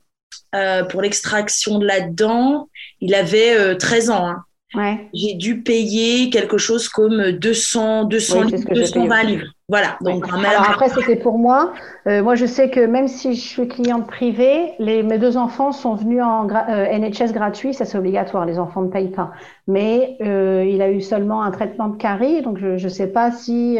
[0.53, 2.69] euh, pour l'extraction de la dent,
[2.99, 4.27] il avait 13 euh, ans.
[4.27, 4.43] Hein.
[5.13, 9.47] J'ai dû payer quelque chose comme 200, 200 220 livres.
[9.69, 9.97] Voilà.
[10.01, 11.73] Donc, Alors après, c'était pour moi.
[12.07, 15.71] Euh, moi, je sais que même si je suis cliente privée, les, mes deux enfants
[15.71, 17.73] sont venus en NHS gratuit.
[17.73, 18.45] Ça, c'est obligatoire.
[18.45, 19.31] Les enfants ne payent pas.
[19.67, 22.41] Mais il a eu seulement un traitement de carie.
[22.41, 23.77] Donc, je ne sais pas si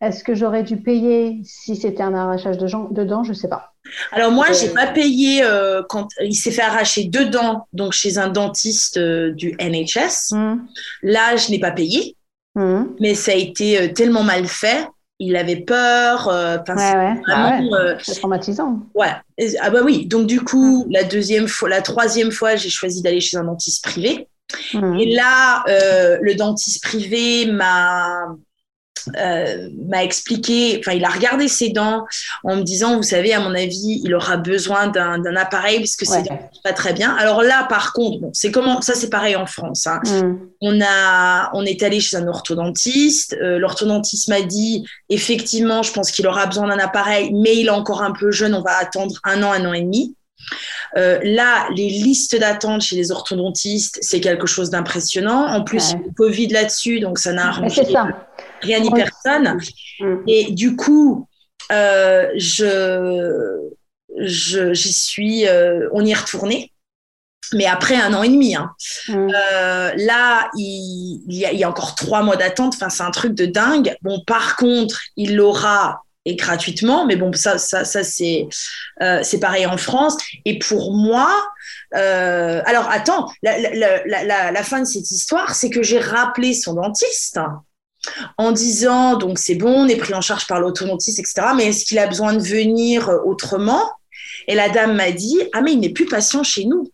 [0.00, 3.69] est-ce que j'aurais dû payer si c'était un arrachage de, dents Je ne sais pas.
[4.12, 8.18] Alors moi, j'ai pas payé euh, quand il s'est fait arracher deux dents, donc chez
[8.18, 10.32] un dentiste euh, du NHS.
[10.32, 10.58] Hmm.
[11.02, 12.16] Là, je n'ai pas payé,
[12.54, 12.84] hmm.
[13.00, 14.86] mais ça a été euh, tellement mal fait.
[15.22, 16.28] Il avait peur.
[16.28, 17.20] ouais, ouais.
[17.28, 17.60] Ah
[18.02, 18.80] c'est traumatisant.
[18.94, 19.12] Ouais.
[19.60, 20.06] Ah bah oui.
[20.06, 23.84] Donc du coup, la deuxième fois, la troisième fois, j'ai choisi d'aller chez un dentiste
[23.84, 24.28] privé.
[24.72, 28.34] Et là, le dentiste privé m'a
[29.16, 32.04] euh, m'a expliqué, enfin, il a regardé ses dents
[32.44, 36.04] en me disant, vous savez, à mon avis, il aura besoin d'un appareil parce que
[36.04, 36.24] c'est
[36.62, 37.14] pas très bien.
[37.16, 39.86] Alors là, par contre, bon, c'est comment, ça c'est pareil en France.
[39.86, 40.00] Hein.
[40.04, 40.38] Mm.
[40.60, 43.36] On a, on est allé chez un orthodontiste.
[43.40, 47.70] Euh, l'orthodontiste m'a dit, effectivement, je pense qu'il aura besoin d'un appareil, mais il est
[47.70, 48.54] encore un peu jeune.
[48.54, 50.14] On va attendre un an, un an et demi.
[50.94, 55.46] là, les listes d'attente chez les orthodontistes, c'est quelque chose d'impressionnant.
[55.46, 56.00] En plus, ouais.
[56.16, 57.82] Covid là-dessus, donc ça n'a arrangé
[58.62, 59.58] rien ni personne.
[60.00, 60.16] Mm.
[60.26, 61.28] Et du coup,
[61.70, 62.30] je
[64.18, 65.44] j'y suis,
[65.92, 66.72] on y est retourné
[67.54, 68.54] mais après un an et demi.
[68.54, 68.72] Hein.
[69.08, 72.74] Euh, là, il, y a, il, y a, encore trois mois d'attente.
[72.74, 73.96] Enfin, c'est un truc de dingue.
[74.02, 78.46] Bon, par contre, il l'aura et gratuitement, mais bon, ça, ça, ça c'est
[79.02, 80.18] euh, c'est pareil en France.
[80.44, 81.30] Et pour moi,
[81.94, 86.52] euh, alors attends, la, la, la, la, fin de cette histoire, c'est que j'ai rappelé
[86.52, 87.40] son dentiste
[88.38, 91.48] en disant donc c'est bon, on est pris en charge par l'autodontiste, etc.
[91.56, 93.90] Mais est-ce qu'il a besoin de venir autrement?
[94.48, 96.90] Et la dame m'a dit ah mais il n'est plus patient chez nous.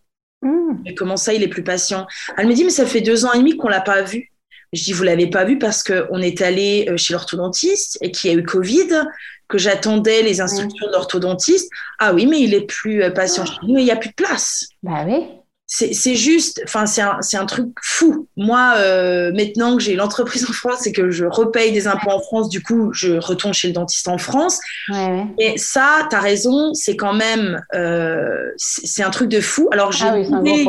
[0.84, 2.06] Mais comment ça, il est plus patient?
[2.36, 4.32] Elle me dit, mais ça fait deux ans et demi qu'on l'a pas vu.
[4.72, 8.30] Je dis, vous l'avez pas vu parce qu'on est allé euh, chez l'orthodontiste et qu'il
[8.30, 9.02] y a eu Covid,
[9.48, 11.70] que j'attendais les instructions de l'orthodontiste.
[11.98, 14.10] Ah oui, mais il est plus euh, patient chez nous et il n'y a plus
[14.10, 14.66] de place.
[14.82, 15.26] Bah oui
[15.68, 18.28] c'est juste, enfin, c'est un, un, truc fou.
[18.36, 22.20] Moi, euh, maintenant que j'ai l'entreprise en France et que je repaye des impôts en
[22.20, 24.60] France, du coup, je retourne chez le dentiste en France.
[24.90, 29.68] Ouais, Et ça, tu as raison, c'est quand même, euh, c'est un truc de fou.
[29.72, 30.68] Alors, j'ai ah oui,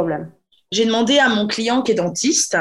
[0.72, 2.58] j'ai demandé à mon client qui est dentiste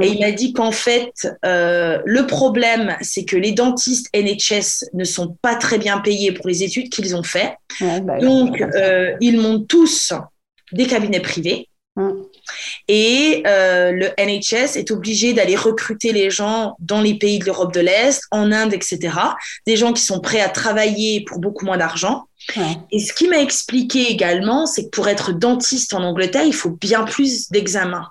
[0.00, 1.10] et il m'a dit qu'en fait,
[1.44, 6.46] euh, le problème, c'est que les dentistes NHS ne sont pas très bien payés pour
[6.46, 7.56] les études qu'ils ont fait.
[7.80, 8.62] Bah, Donc,
[9.20, 10.12] ils montent tous
[10.70, 11.68] des cabinets privés.
[11.98, 12.12] Mm.
[12.86, 17.74] Et euh, le NHS est obligé d'aller recruter les gens dans les pays de l'Europe
[17.74, 19.14] de l'Est, en Inde, etc.
[19.66, 22.28] Des gens qui sont prêts à travailler pour beaucoup moins d'argent.
[22.56, 22.76] Ouais.
[22.92, 26.70] Et ce qui m'a expliqué également, c'est que pour être dentiste en Angleterre, il faut
[26.70, 28.08] bien plus d'examens.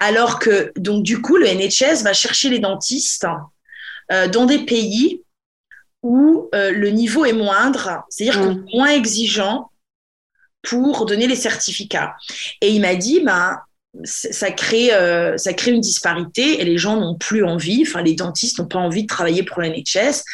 [0.00, 3.26] Alors que, donc, du coup, le NHS va chercher les dentistes
[4.10, 5.22] euh, dans des pays
[6.02, 8.64] où euh, le niveau est moindre, c'est-à-dire Mm.
[8.74, 9.70] moins exigeant
[10.64, 12.14] pour donner les certificats.
[12.60, 13.58] Et il m'a dit, ben,
[14.02, 18.14] ça crée, euh, ça crée une disparité et les gens n'ont plus envie, enfin les
[18.14, 20.24] dentistes n'ont pas envie de travailler pour la NHS,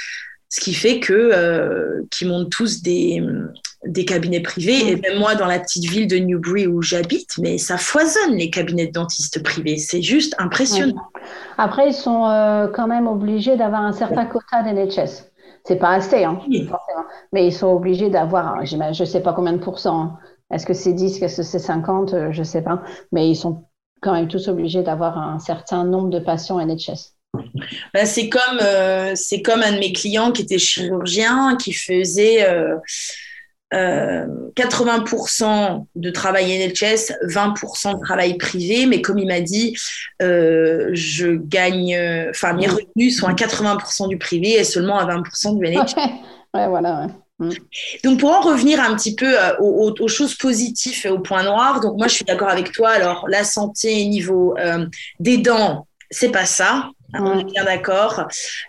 [0.49, 3.23] ce qui fait que euh, qu'ils montent tous des,
[3.85, 4.88] des cabinets privés.
[4.88, 8.51] Et même moi, dans la petite ville de Newbury où j'habite, mais ça foisonne les
[8.51, 9.79] cabinets de dentistes privés.
[9.79, 11.03] C'est juste impressionnant.
[11.59, 15.30] Après, ils sont euh, quand même obligés d'avoir un certain quota d'NHS.
[15.64, 16.66] C'est pas assez, hein, Oui.
[16.66, 17.05] forcément.
[17.33, 20.14] Mais ils sont obligés d'avoir, je sais pas combien de pourcents.
[20.53, 22.83] Est-ce que c'est 10, est-ce que c'est 50, euh, je sais pas.
[23.12, 23.64] Mais ils sont
[24.03, 27.14] quand même tous obligés d'avoir un certain nombre de patients NHS.
[27.94, 32.49] Ben, c'est comme, euh, c'est comme un de mes clients qui était chirurgien, qui faisait
[32.49, 32.77] euh,
[33.75, 38.87] euh, 80% de travail NHS, 20% de travail privé.
[38.87, 39.77] Mais comme il m'a dit,
[40.23, 45.07] euh, je gagne, euh, enfin, mes revenus sont à 80% du privé et seulement à
[45.07, 45.95] 20% du NHS.
[46.55, 47.07] Ouais, voilà.
[47.41, 47.49] ouais.
[48.05, 51.21] Donc, pour en revenir un petit peu euh, aux, aux- aux choses positives et aux
[51.21, 52.91] points noirs, donc moi, je suis d'accord avec toi.
[52.91, 54.85] Alors, la santé niveau euh,
[55.21, 56.91] des dents, c'est pas ça.
[57.15, 58.25] hein, On est bien d'accord.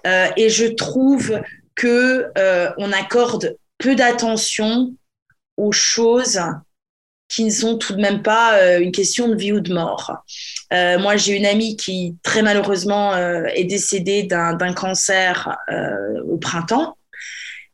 [0.08, 1.42] Euh, et je trouve
[1.76, 4.94] que euh, on accorde peu d'attention
[5.58, 6.39] aux choses
[7.28, 10.17] qui ne sont tout de même pas euh, une question de vie ou de mort.
[10.74, 16.38] Euh, moi, j'ai une amie qui, très malheureusement, euh, est décédée d'un cancer euh, au
[16.38, 16.98] printemps.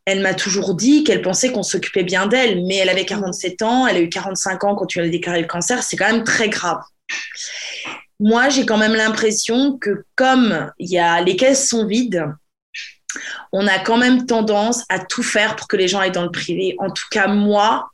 [0.06, 3.88] Elle m'a toujours dit qu'elle pensait qu'on s'occupait bien d'elle, mais elle avait 47 ans,
[3.88, 6.50] elle a eu 45 ans quand tu as déclaré le cancer, c'est quand même très
[6.50, 6.80] grave.
[8.20, 12.24] Moi, j'ai quand même l'impression que comme y a, les caisses sont vides,
[13.52, 16.32] on a quand même tendance à tout faire pour que les gens aillent dans le
[16.32, 16.76] privé.
[16.80, 17.90] En tout cas, moi,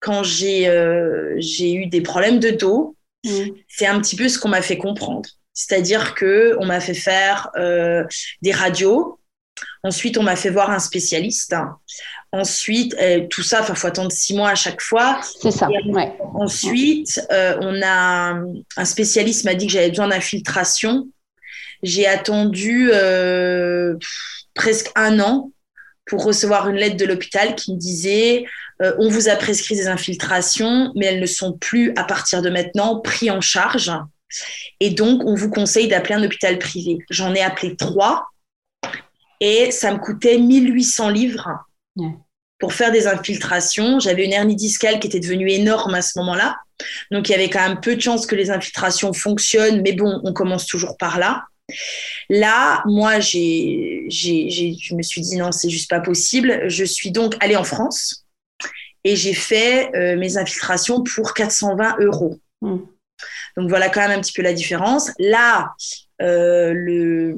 [0.00, 3.50] quand j'ai euh, eu des problèmes de dos, Mm.
[3.68, 5.28] c'est un petit peu ce qu'on m'a fait comprendre.
[5.52, 8.04] C'est-à-dire que on m'a fait faire euh,
[8.42, 9.18] des radios.
[9.82, 11.54] Ensuite, on m'a fait voir un spécialiste.
[12.30, 15.20] Ensuite, euh, tout ça, il faut attendre six mois à chaque fois.
[15.22, 15.68] C'est ça.
[15.72, 16.12] Et Ouais.
[16.34, 18.38] Ensuite, on a
[18.76, 21.08] un spécialiste m'a dit que j'avais besoin d'infiltration.
[21.82, 22.90] J'ai attendu
[24.56, 25.52] presque un an
[26.06, 28.44] pour recevoir une lettre de l'hôpital qui me disait
[28.82, 32.50] euh, on vous a prescrit des infiltrations, mais elles ne sont plus à partir de
[32.50, 33.92] maintenant prises en charge.
[34.80, 36.98] Et donc, on vous conseille d'appeler un hôpital privé.
[37.10, 38.26] J'en ai appelé trois
[39.40, 41.48] et ça me coûtait 1800 livres
[42.58, 43.98] pour faire des infiltrations.
[44.00, 46.56] J'avais une hernie discale qui était devenue énorme à ce moment-là.
[47.10, 50.20] Donc, il y avait quand même peu de chances que les infiltrations fonctionnent, mais bon,
[50.24, 51.44] on commence toujours par là.
[52.28, 56.68] Là, moi, j'ai, j'ai, j'ai- je me suis dit non, c'est juste pas possible.
[56.68, 58.26] Je suis donc allée en France
[59.04, 62.38] et j'ai fait euh, mes infiltrations pour 420 euros.
[62.62, 62.76] Mm.
[63.56, 65.10] Donc voilà quand même un petit peu la différence.
[65.18, 65.74] Là,
[66.22, 67.36] euh, le,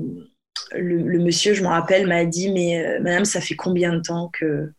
[0.72, 4.00] le, le monsieur, je me rappelle, m'a dit mais euh, madame, ça fait combien de
[4.00, 4.72] temps que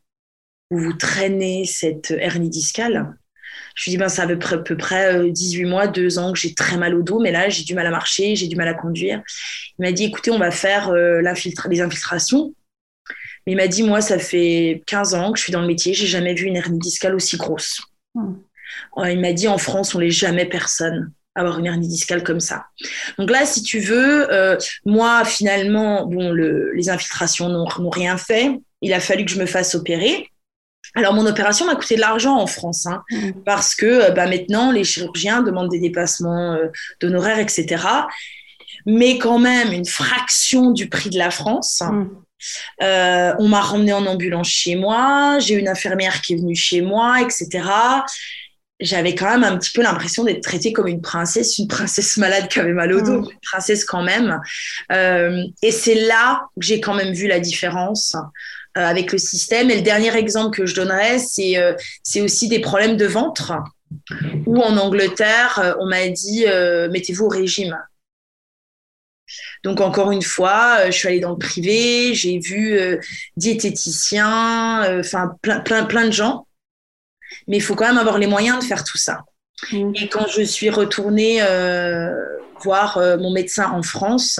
[0.72, 3.16] vous vous traînez cette hernie discale?
[3.80, 6.54] Je lui dis, ben, ça fait à peu près 18 mois, 2 ans que j'ai
[6.54, 8.74] très mal au dos, mais là, j'ai du mal à marcher, j'ai du mal à
[8.74, 9.22] conduire.
[9.78, 12.54] Il m'a dit, écoutez, on va faire les infiltrations.
[13.48, 15.94] Mais il m'a dit, moi, ça fait 15 ans que je suis dans le métier,
[15.94, 17.80] j'ai jamais vu une hernie discale aussi grosse.
[18.16, 18.34] Hmm.
[19.08, 22.66] Il m'a dit, en France, on n'est jamais personne avoir une hernie discale comme ça.
[23.18, 28.52] Donc là, si tu veux, euh, moi, finalement, bon, les infiltrations n'ont rien fait.
[28.82, 30.30] Il a fallu que je me fasse opérer.
[30.96, 33.32] Alors, mon opération m'a coûté de l'argent en France, hein, mmh.
[33.46, 36.68] parce que euh, bah, maintenant, les chirurgiens demandent des dépassements euh,
[37.00, 37.84] d'honoraires, etc.
[38.86, 41.82] Mais quand même, une fraction du prix de la France.
[41.82, 42.10] Mmh.
[43.40, 47.22] on m'a ramené en ambulance chez moi, j'ai une infirmière qui est venue chez moi,
[47.22, 47.62] etc
[48.80, 52.48] j'avais quand même un petit peu l'impression d'être traitée comme une princesse, une princesse malade
[52.48, 53.32] qui avait mal au dos, mm.
[53.32, 54.40] une princesse quand même.
[54.92, 58.20] Euh, et c'est là que j'ai quand même vu la différence euh,
[58.86, 59.70] avec le système.
[59.70, 63.54] Et le dernier exemple que je donnerais, c'est euh, c'est aussi des problèmes de ventre,
[64.46, 66.46] où en Angleterre, euh, on m'a dit
[66.92, 67.78] mettez-vous au régime.
[69.64, 72.80] Donc encore une fois, je suis allée dans le privé, j'ai vu
[73.38, 76.46] diététiciens, enfin plein, plein, plein de gens
[77.48, 79.24] mais il faut quand même avoir les moyens de faire tout ça.
[79.72, 79.92] Mm.
[79.96, 82.14] Et quand je suis retournée euh,
[82.62, 84.40] voir euh, mon médecin en France,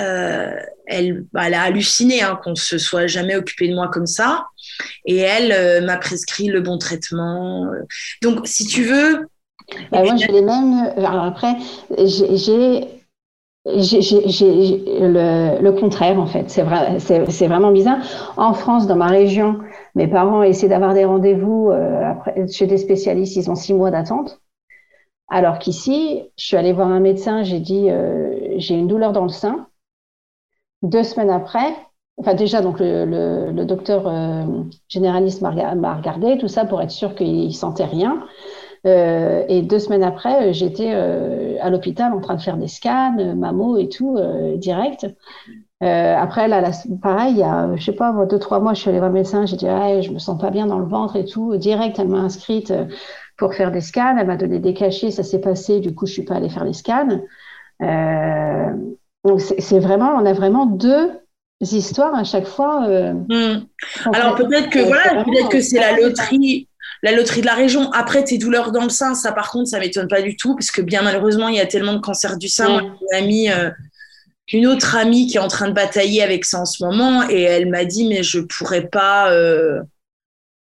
[0.00, 0.52] euh,
[0.86, 4.46] elle, bah, elle, a halluciné hein, qu'on se soit jamais occupé de moi comme ça.
[5.04, 7.66] Et elle m'a prescrit le bon traitement.
[8.22, 9.26] Donc, si tu veux.
[9.92, 10.92] Bah, moi, j'ai les mêmes.
[10.96, 11.54] Alors après,
[11.96, 12.98] j'ai
[13.66, 16.48] le, contraire, en fait.
[16.48, 16.98] C'est vrai,
[17.48, 17.98] vraiment bizarre.
[18.36, 19.58] En France, dans ma région,
[19.94, 22.14] mes parents essaient d'avoir des rendez-vous euh,
[22.50, 24.40] chez des spécialistes, ils ont six mois d'attente.
[25.28, 29.24] Alors qu'ici, je suis allée voir un médecin, j'ai dit euh, j'ai une douleur dans
[29.24, 29.67] le sein.
[30.82, 31.74] Deux semaines après,
[32.18, 34.44] enfin déjà donc le, docteur euh,
[34.88, 38.24] généraliste m'a regardé tout ça pour être sûr qu'il sentait rien.
[38.84, 43.88] et deux semaines après, j'étais à l'hôpital en train de faire des scans, mammo et
[43.88, 44.16] tout
[44.56, 45.06] direct.
[45.82, 48.80] Euh, après, là, pareil, il y a, je sais pas, moi, deux, trois mois, je
[48.80, 50.86] suis allée voir le médecin, j'ai dit, ah, je me sens pas bien dans le
[50.86, 51.56] ventre et tout.
[51.56, 52.86] Direct, elle m'a inscrite euh,
[53.36, 56.14] pour faire des scans, elle m'a donné des cachets, ça s'est passé, du coup, je
[56.14, 57.20] suis pas allée faire les scans.
[57.82, 58.74] Euh,
[59.24, 61.10] donc, c'est vraiment, on a vraiment deux
[61.60, 62.86] histoires à chaque fois.
[62.88, 63.66] Euh, hmm.
[64.12, 66.68] Alors, peut-être que, voilà, peut-être que c'est la loterie.
[67.04, 67.92] La loterie de la région.
[67.92, 70.72] Après, tes douleurs dans le sein, ça, par contre, ça m'étonne pas du tout, parce
[70.72, 72.68] que bien malheureusement, il y a tellement de cancers du sein.
[72.68, 73.48] Moi, une amie,
[74.52, 77.42] une autre amie qui est en train de batailler avec ça en ce moment et
[77.42, 79.80] elle m'a dit mais je pourrais pas euh...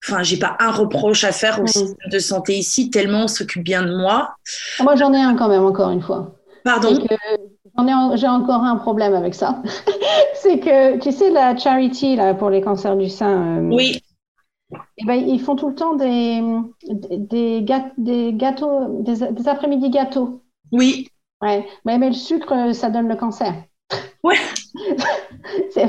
[0.03, 3.63] enfin j'ai pas un reproche à faire au système de santé ici tellement on s'occupe
[3.63, 4.35] bien de moi
[4.81, 7.05] moi j'en ai un quand même encore une fois pardon?
[8.15, 9.61] J'ai encore un problème avec ça
[10.35, 14.01] c'est que tu sais la charity là pour les cancers du sein euh, oui
[14.97, 16.41] eh ben, ils font tout le temps des,
[16.89, 17.65] des,
[17.97, 20.41] des gâteaux, des, après-midi gâteaux.
[20.71, 21.09] Oui.
[21.41, 21.65] Ouais.
[21.85, 23.53] Mais, mais le sucre, ça donne le cancer.
[24.23, 24.35] Ouais.
[25.71, 25.83] c'est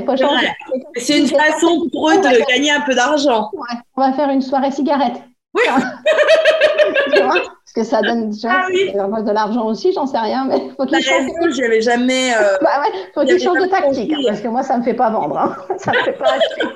[1.19, 3.51] une façon pour eux de gagner un peu d'argent.
[3.97, 5.21] On va faire une soirée cigarette.
[5.53, 5.63] Oui.
[7.79, 11.29] que ça donne déjà ah de l'argent aussi, j'en sais rien, mais faut qu'ils changent.
[11.51, 12.33] J'avais jamais.
[12.33, 12.57] Euh...
[12.61, 15.09] Bah ouais, faut qu'ils changent de tactique, hein, parce que moi ça me fait pas
[15.09, 15.55] vendre, hein.
[15.77, 16.67] ça me fait pas acheter.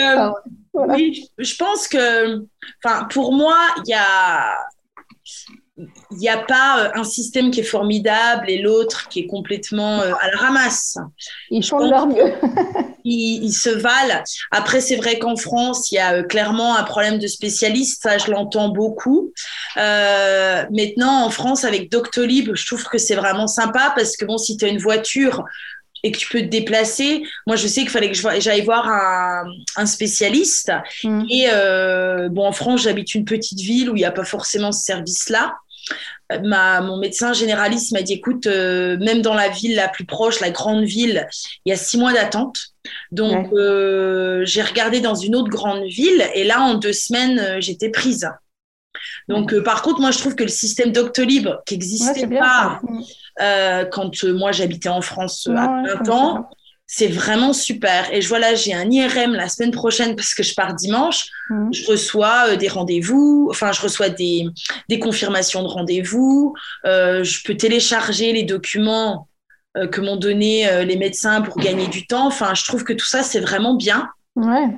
[0.00, 0.30] Euh,
[0.72, 2.46] Oui, je pense que,
[2.82, 4.56] enfin, pour moi, il y a
[6.10, 10.00] il n'y a pas euh, un système qui est formidable et l'autre qui est complètement
[10.00, 10.98] euh, à la ramasse.
[11.50, 12.32] Ils font leur mieux.
[13.04, 14.22] ils, se valent.
[14.50, 18.02] Après, c'est vrai qu'en France, il y a euh, clairement un problème de spécialistes.
[18.02, 19.32] Ça, je l'entends beaucoup.
[19.76, 24.56] maintenant, en France, avec Doctolib, je trouve que c'est vraiment sympa parce que bon, si
[24.56, 25.44] tu as une voiture,
[26.04, 27.22] et que tu peux te déplacer.
[27.46, 28.88] Moi, je sais qu'il fallait que j'aille voir
[29.76, 30.72] un, spécialiste.
[31.04, 31.24] Mm.
[31.30, 31.46] Et
[32.28, 35.54] bon, en France, j'habite une petite ville où il n'y a pas forcément ce service-là
[36.42, 40.40] ma, mon médecin généraliste m'a dit écoute, euh, même dans la ville la plus proche,
[40.40, 41.26] la grande ville,
[41.64, 42.58] il y a six mois d'attente.
[43.10, 47.60] Donc, euh, j'ai regardé dans une autre grande ville et là, en deux semaines, euh,
[47.60, 48.28] j'étais prise.
[49.28, 52.80] Donc, par contre, moi, je trouve que le système Doctolib, qui n'existait pas
[53.90, 56.50] quand moi j'habitais en France à 20 ans,
[56.94, 58.12] c'est vraiment super.
[58.12, 61.24] Et je vois là, j'ai un IRM la semaine prochaine parce que je pars dimanche.
[61.48, 61.72] Mmh.
[61.72, 64.44] Je reçois euh, des rendez-vous, enfin, je reçois des,
[64.90, 66.54] des confirmations de rendez-vous.
[66.84, 69.26] Euh, je peux télécharger les documents
[69.78, 72.26] euh, que m'ont donné les médecins pour gagner du temps.
[72.26, 74.10] Enfin, je trouve que tout ça, c'est vraiment bien.
[74.36, 74.68] Ouais.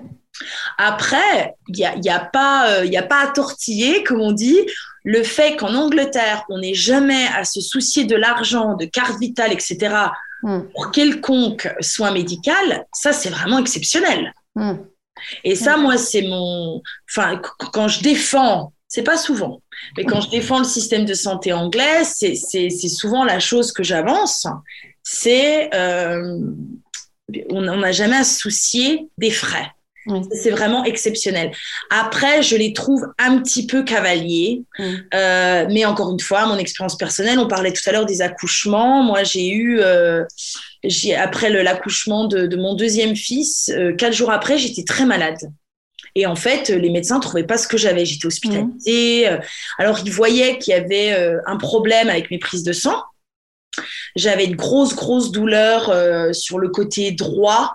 [0.78, 4.60] Après, il n'y a, y a, pas, y a pas à tortiller, comme on dit.
[5.02, 9.52] Le fait qu'en Angleterre, on n'ait jamais à se soucier de l'argent, de carte vitale,
[9.52, 9.96] etc.,
[10.44, 10.60] Hmm.
[10.74, 14.34] pour quelconque soin médical, ça c'est vraiment exceptionnel.
[14.54, 14.74] Hmm.
[15.42, 16.82] Et ça, moi, c'est mon.
[17.08, 17.40] Enfin,
[17.72, 19.62] quand je défends, c'est pas souvent,
[19.96, 24.46] mais quand je défends le système de santé anglais, c'est souvent la chose que j'avance.
[25.02, 25.74] C'est.
[25.74, 26.40] Euh,
[27.48, 29.70] on n'a jamais à se soucier des frais.
[30.32, 31.50] C'est vraiment exceptionnel.
[31.90, 34.62] Après, je les trouve un petit peu cavaliers.
[35.14, 39.02] Euh, mais encore une fois, mon expérience personnelle, on parlait tout à l'heure des accouchements.
[39.02, 40.24] Moi, j'ai eu, euh,
[41.16, 45.38] après l'accouchement de, mon deuxième fils, euh, quatre jours après, j'étais très malade.
[46.14, 48.04] Et en fait, les médecins ne trouvaient pas ce que j'avais.
[48.04, 49.26] J'étais hospitalisée.
[49.78, 51.12] Alors, ils voyaient qu'il y avait
[51.46, 53.02] un problème avec mes prises de sang.
[54.14, 55.92] J'avais une grosse, grosse douleur
[56.32, 57.72] sur le côté droit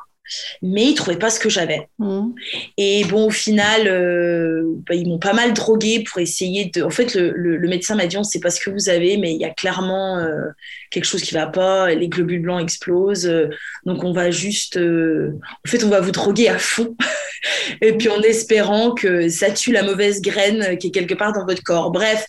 [0.62, 1.88] mais ils trouvaient pas ce que j'avais.
[2.00, 2.30] Mmh.
[2.78, 6.84] Et bon, au final, euh, bah, ils m'ont pas mal drogué pour essayer de.
[6.84, 9.40] En fait, le, médecin m'a dit on sait pas ce que vous avez, mais il
[9.40, 10.50] y a clairement euh,
[10.92, 11.94] quelque chose qui va pas.
[11.94, 13.50] Les globules blancs explosent, euh,
[13.86, 14.78] donc on va juste.
[14.78, 16.96] En fait, on va vous droguer à fond.
[17.82, 21.46] Et puis en espérant que ça tue la mauvaise graine qui est quelque part dans
[21.46, 21.92] votre corps.
[21.92, 22.26] Bref,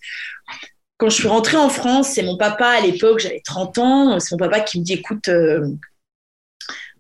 [0.99, 4.33] quand je suis rentrée en France, c'est mon papa à l'époque, j'avais 30 ans, c'est
[4.33, 5.29] mon papa qui me dit écoute,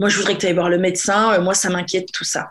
[0.00, 1.34] moi, je voudrais que tu ailles voir le médecin.
[1.34, 2.50] Euh, moi, ça m'inquiète tout ça.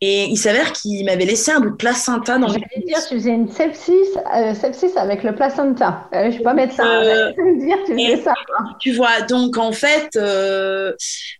[0.00, 2.48] Et il s'avère qu'il m'avait laissé un bout de placenta dans.
[2.48, 3.92] J'allais dire, tu faisais une sepsis,
[4.34, 6.08] euh, sepsis avec le placenta.
[6.14, 6.86] Euh, je ne suis pas médecin.
[6.86, 8.34] Euh, dire, tu faisais ça.
[8.80, 10.18] Tu vois, donc en fait,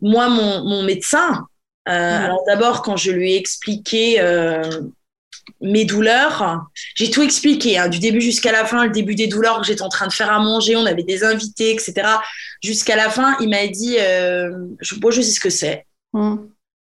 [0.00, 1.46] moi, mon, mon médecin,
[1.86, 1.90] mm.
[1.90, 4.18] alors d'abord, quand je lui ai expliqué
[5.60, 6.66] mes douleurs.
[6.94, 9.82] J'ai tout expliqué, hein, du début jusqu'à la fin, le début des douleurs que j'étais
[9.82, 11.94] en train de faire à manger, on avait des invités, etc.
[12.62, 15.86] Jusqu'à la fin, il m'a dit, euh, je, je sais ce que c'est.
[16.12, 16.36] Mm.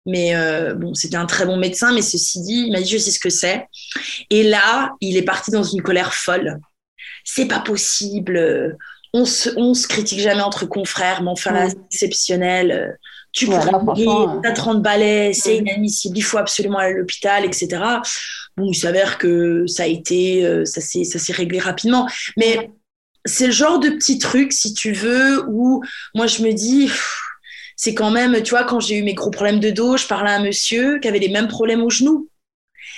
[0.05, 2.97] Mais euh, bon, c'était un très bon médecin, mais ceci dit, il m'a dit, je
[2.97, 3.67] sais ce que c'est.
[4.29, 6.59] Et là, il est parti dans une colère folle.
[7.25, 8.77] C'est pas possible.
[9.13, 12.97] On se, on se critique jamais entre confrères, mais enfin là, c'est exceptionnel
[13.32, 17.67] tu voilà, pourrais t'as 30 balais, c'est inadmissible, il faut absolument aller à l'hôpital, etc.
[18.55, 22.07] Bon, il s'avère que ça a été, euh, ça s'est, ça s'est réglé rapidement.
[22.38, 22.71] Mais
[23.25, 25.84] c'est le genre de petit truc, si tu veux, où
[26.15, 26.89] moi je me dis,
[27.75, 30.32] c'est quand même, tu vois, quand j'ai eu mes gros problèmes de dos, je parlais
[30.32, 32.30] à un monsieur qui avait les mêmes problèmes aux genoux.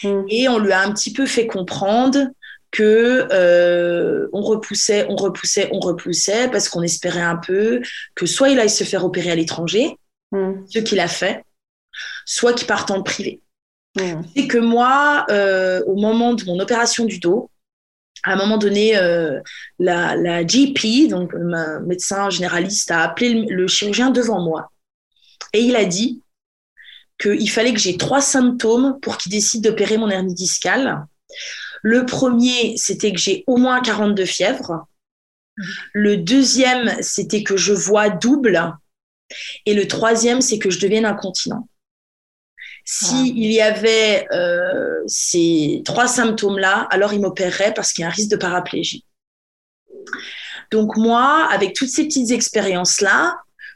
[0.03, 0.21] Mm.
[0.29, 2.27] Et on lui a un petit peu fait comprendre
[2.71, 7.81] que euh, on repoussait, on repoussait, on repoussait parce qu'on espérait un peu
[8.15, 9.97] que soit il aille se faire opérer à l'étranger,
[10.31, 10.65] mm.
[10.69, 11.43] ce qu'il a fait,
[12.25, 13.41] soit qu'il parte en privé.
[13.95, 14.21] Mm.
[14.35, 17.49] C'est que moi, euh, au moment de mon opération du dos,
[18.23, 19.39] à un moment donné, euh,
[19.79, 24.71] la, GP, donc le médecin généraliste, a appelé le, chirurgien devant moi.
[25.53, 26.21] Et il a dit
[27.19, 31.05] qu'il fallait que j'ai trois symptômes pour qu'il décide d'opérer mon hernie discale.
[31.81, 34.85] Le premier, c'était que j'ai au moins 42 fièvres.
[35.57, 35.63] Mm.
[35.93, 38.73] Le deuxième, c'était que je vois double.
[39.65, 41.67] Et le troisième, c'est que je devienne incontinent.
[42.85, 48.11] S'il y avait euh, ces trois symptômes-là, alors il m'opérerait parce qu'il y a un
[48.11, 49.05] risque de paraplégie.
[50.71, 53.35] Donc moi, avec toutes ces petites expériences-là,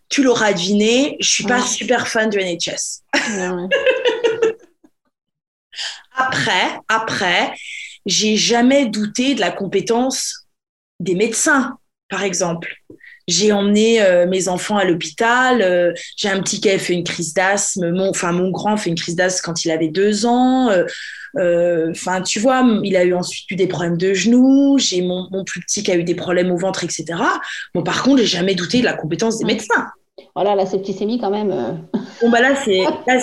[0.10, 3.04] tu l'auras deviné, je suis pas super fan du NHS.
[6.16, 7.54] après, après,
[8.06, 10.48] j'ai jamais douté de la compétence
[11.00, 11.78] des médecins,
[12.10, 12.74] par exemple.
[13.28, 15.62] J'ai emmené euh, mes enfants à l'hôpital.
[15.62, 17.92] Euh, j'ai un petit qui a fait une crise d'asthme.
[17.92, 20.70] Mon, enfin, mon grand fait une crise d'asthme quand il avait deux ans.
[21.40, 24.78] Euh, enfin, tu vois, il a eu ensuite eu des problèmes de genoux.
[24.78, 27.06] J'ai mon, mon, plus petit qui a eu des problèmes au ventre, etc.
[27.74, 29.88] Bon, par contre, j'ai jamais douté de la compétence des médecins.
[30.36, 31.80] Voilà, la septicémie quand même.
[32.22, 33.20] Bon bah là c'est là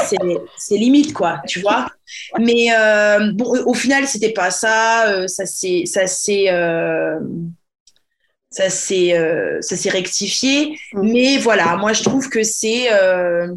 [0.56, 1.86] c'est limite quoi, tu vois.
[2.38, 2.68] Mais
[3.34, 5.26] bon, au final c'était pas ça.
[5.28, 6.48] ça c'est ça c'est
[8.50, 10.78] ça s'est euh, ça s'est rectifié.
[10.92, 11.12] Mm.
[11.12, 13.54] Mais voilà, moi je trouve que c'est euh,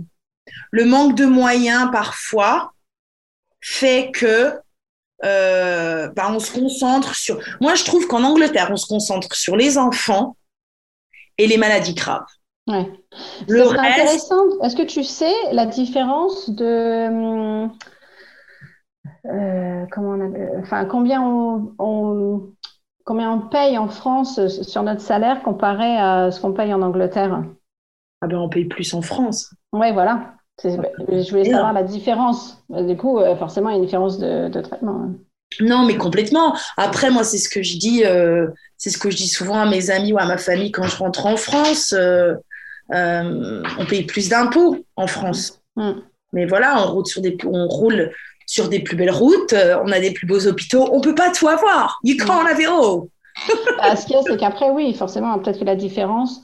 [0.71, 2.73] le manque de moyens parfois
[3.61, 4.53] fait que
[5.23, 7.39] euh, bah, on se concentre sur.
[7.59, 10.37] Moi je trouve qu'en Angleterre on se concentre sur les enfants
[11.37, 12.25] et les maladies graves.
[12.67, 12.89] Ouais.
[13.47, 13.79] Le reste...
[13.79, 14.59] intéressant.
[14.61, 17.67] Est-ce que tu sais la différence de
[19.91, 22.53] comment on a, enfin combien on
[23.03, 26.81] combien on paye en France euh, sur notre salaire comparé à ce qu'on paye en
[26.81, 27.43] Angleterre
[28.21, 29.53] Ah ben on paye plus en France.
[29.71, 30.35] Oui, voilà.
[30.63, 32.63] Je voulais savoir la différence.
[32.69, 35.01] Du coup, euh, forcément, il y a une différence de, traitement.
[35.03, 35.13] Hein.
[35.59, 36.55] Non, mais complètement.
[36.77, 38.47] Après, moi, c'est ce que je dis, euh,
[38.77, 40.97] c'est ce que je dis souvent à mes amis ou à ma famille quand je
[40.97, 41.93] rentre en France.
[42.89, 45.61] on paye plus d'impôts en France.
[45.75, 45.93] Mm.
[46.33, 48.11] Mais voilà, on roule sur des, on roule
[48.53, 50.87] sur des plus belles routes, euh, on a des plus beaux hôpitaux.
[50.91, 51.99] On peut pas tout avoir.
[52.03, 53.07] You can't have it all.
[53.97, 56.39] ce qu'il y a, c'est qu'après, oui, forcément, peut-être que la différence,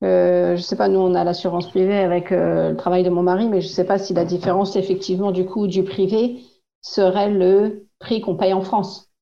[0.00, 3.48] je ne sais pas, nous, on a l'assurance privée avec le travail de mon mari,
[3.48, 6.42] mais je ne sais pas si la différence, effectivement, du coût du privé
[6.80, 9.12] serait le prix qu'on paye en France.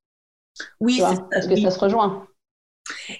[0.80, 2.26] Oui, parce que ça se rejoint?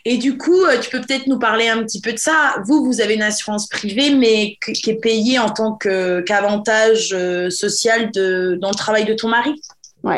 [0.05, 2.57] Et du coup, tu peux peut-être nous parler un petit peu de ça.
[2.67, 7.17] Vous, vous avez une assurance privée, mais qui est payée en tant qu'avantage
[7.51, 9.55] social de, dans le travail de ton mari?
[10.03, 10.17] Oui,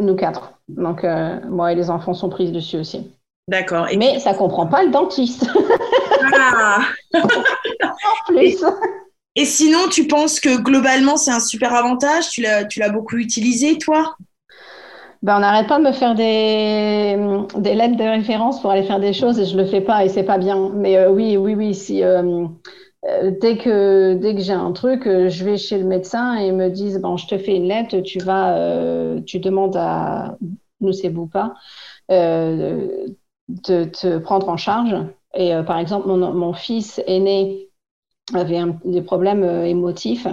[0.00, 0.52] nous quatre.
[0.68, 3.10] Donc, euh, moi et les enfants sont prises dessus aussi.
[3.48, 3.86] D'accord.
[3.96, 5.46] Mais ça ne comprend pas le dentiste.
[6.32, 6.80] Ah
[7.14, 8.64] en plus.
[9.36, 12.30] Et, sinon, tu penses que globalement, c'est un super avantage?
[12.30, 14.16] Tu l'as beaucoup utilisé, toi?
[15.24, 17.16] Ben, on n'arrête pas de me faire des,
[17.58, 20.04] des, lettres de référence pour aller faire des choses et je ne le fais pas
[20.04, 20.68] et c'est pas bien.
[20.74, 22.46] Mais euh, oui, oui, oui, si, euh,
[23.08, 26.54] euh, dès que, dès que j'ai un truc, je vais chez le médecin et ils
[26.54, 28.54] me disent bon, je te fais une lettre, tu vas,
[29.24, 30.36] tu demandes à
[30.80, 31.54] nous c'est pas
[32.10, 34.94] de te prendre en charge.
[35.34, 37.70] Et par exemple, mon, mon, fils aîné
[38.34, 40.26] avait des problèmes émotifs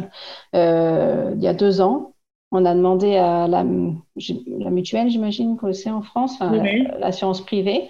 [0.53, 2.10] il y a deux ans.
[2.51, 6.37] On a demandé à la, la mutuelle, j'imagine que c'est en France,
[6.99, 7.89] l'assurance privée,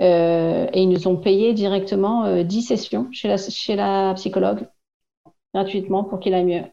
[0.00, 4.66] euh, et ils nous ont payé directement 10 euh, sessions chez la, chez la psychologue,
[5.54, 6.64] gratuitement, pour qu'il aille mieux.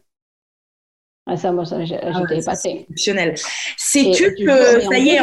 [1.26, 3.36] Ah, ça, moi, ça, j'étais ah Exceptionnel.
[3.76, 5.20] Sais-tu que, ça y est.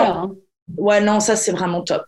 [0.78, 2.04] Ouais, non, ça c'est vraiment top.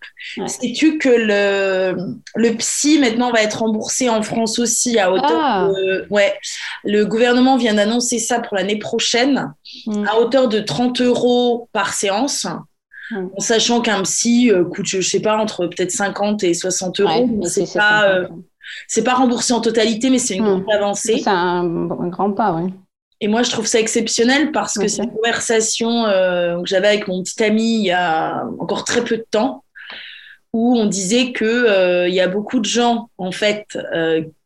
[0.47, 5.69] Sais-tu que le, le psy maintenant va être remboursé en France aussi à hauteur ah.
[5.69, 6.35] de, Ouais,
[6.83, 9.53] le gouvernement vient d'annoncer ça pour l'année prochaine
[9.87, 10.05] hmm.
[10.09, 12.47] à hauteur de 30 euros par séance.
[13.15, 17.41] En sachant qu'un psy euh, coûte, je sais pas, entre peut-être 50 et 60 euros.
[17.45, 18.27] c'est pas, euh,
[18.89, 21.21] c'est pas remboursé en totalité, mais c'est une grande avancée.
[21.23, 21.65] C'est un,
[22.09, 22.73] grand pas, oui.
[23.21, 27.09] Et moi, je trouve ça exceptionnel parce que c'est une conversation euh, que j'avais avec
[27.09, 29.65] mon petit ami il y a encore très peu de temps,
[30.53, 33.67] où on disait que il y a beaucoup de gens, en fait,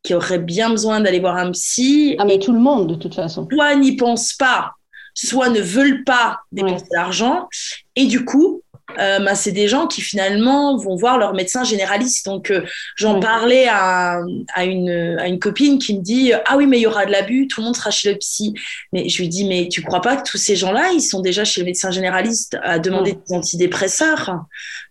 [0.04, 2.14] qui auraient bien besoin d'aller voir un psy.
[2.20, 3.44] Ah, mais tout le monde, de toute façon.
[3.46, 4.72] Toi, n'y pense pas
[5.14, 7.48] soit ne veulent pas dépenser l'argent.
[7.96, 8.62] Et du coup,
[8.98, 12.26] euh, bah, c'est des gens qui finalement vont voir leur médecin généraliste.
[12.26, 12.64] Donc, euh,
[12.96, 14.20] j'en parlais à,
[14.54, 17.12] à, une, à une copine qui me dit Ah oui, mais il y aura de
[17.12, 18.54] l'abus, tout le monde sera chez le psy.
[18.92, 21.44] Mais je lui dis Mais tu crois pas que tous ces gens-là, ils sont déjà
[21.44, 24.44] chez le médecin généraliste à demander des antidépresseurs?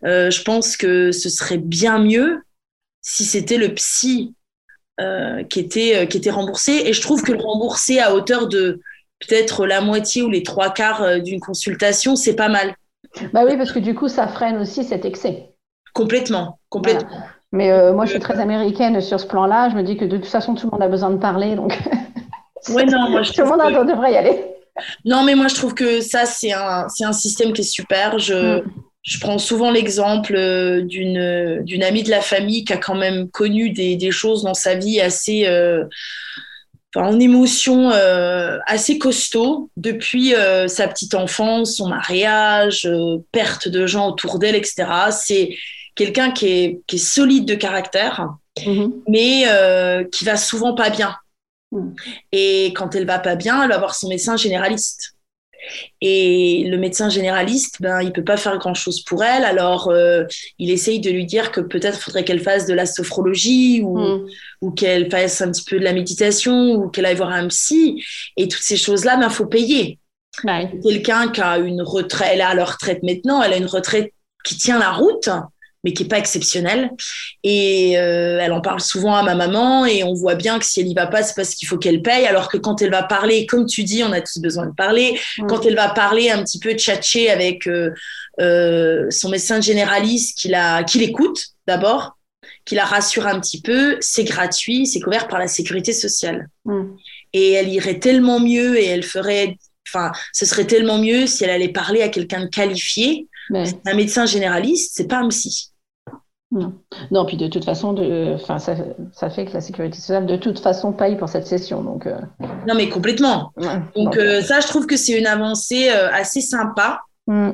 [0.06, 2.42] Euh, Je pense que ce serait bien mieux
[3.02, 4.34] si c'était le psy
[5.50, 6.84] qui, était, qui était remboursé.
[6.86, 8.82] Et je trouve que le rembourser à hauteur de
[9.20, 12.74] peut-être la moitié ou les trois quarts euh, d'une consultation, c'est pas mal.
[13.34, 15.56] Bah oui, parce que du coup, ça freine aussi cet excès.
[15.94, 17.10] Complètement, complètement.
[17.52, 19.70] Mais euh, moi, je suis très américaine sur ce plan-là.
[19.70, 21.78] Je me dis que de toute façon, tout le monde a besoin de parler, donc.
[22.70, 24.46] ouais, non, moi, je tout le monde devrait y aller.
[25.04, 28.20] Non, mais moi, je trouve que ça, c'est un, un système qui est super.
[28.20, 28.64] Je, mm.
[29.02, 33.30] je prends souvent l'exemple euh, d'une, d'une amie de la famille qui a quand même
[33.30, 35.46] connu des, des choses dans sa vie assez
[36.96, 43.86] en émotion euh, assez costaud depuis euh, sa petite enfance, son mariage, euh, perte de
[43.86, 44.88] gens autour d'elle, etc.
[45.12, 45.56] C'est
[45.96, 48.92] quelqu'un qui est, qui est, solide de caractère, mm-hmm.
[49.08, 51.16] mais qui va souvent pas bien.
[51.72, 51.90] Mm.
[52.32, 55.16] Et quand elle va pas bien, elle va voir son médecin généraliste.
[56.02, 59.44] Et le médecin généraliste, ben, il peut pas faire grand-chose pour elle.
[59.44, 60.24] Alors, euh,
[60.58, 64.28] il essaye de lui dire que peut-être faudrait qu'elle fasse de la sophrologie ou, hmm.
[64.62, 68.04] ou qu'elle fasse un petit peu de la méditation ou qu'elle aille voir un psy.
[68.38, 70.00] Et toutes ces choses-là, il ben, faut payer.
[70.84, 74.14] Quelqu'un qui a une retraite, elle a la retraite maintenant, elle a une retraite
[74.46, 75.30] qui tient la route
[75.84, 76.92] mais qui est pas exceptionnelle.
[77.44, 80.82] Et euh, elle en parle souvent à ma maman et on voit bien que si
[80.82, 82.26] elle y va pas, c'est parce qu'il faut qu'elle paye.
[82.26, 85.20] Alors que quand elle va parler, comme tu dis, on a tous besoin de parler.
[85.48, 87.92] Quand elle va parler un petit peu tchatcher avec euh,
[88.42, 92.18] euh, son médecin généraliste, qui la, qui l'écoute d'abord,
[92.66, 96.50] qui la rassure un petit peu, c'est gratuit, c'est couvert par la sécurité sociale.
[97.32, 99.58] Et elle irait tellement mieux et elle ferait,
[99.88, 103.28] enfin, ce serait tellement mieux si elle allait parler à quelqu'un de qualifié.
[103.54, 105.72] Un médecin généraliste, c'est pas un psy.
[106.52, 106.74] Non.
[107.12, 110.60] non, puis de toute façon, de, ça, ça, fait que la sécurité sociale, de toute
[110.60, 111.84] façon, paye pour cette session.
[111.84, 112.18] Donc, euh.
[112.68, 113.52] Non, mais complètement.
[113.96, 117.02] donc, euh, ça, je trouve que c'est une avancée euh, assez sympa.
[117.28, 117.52] Mm.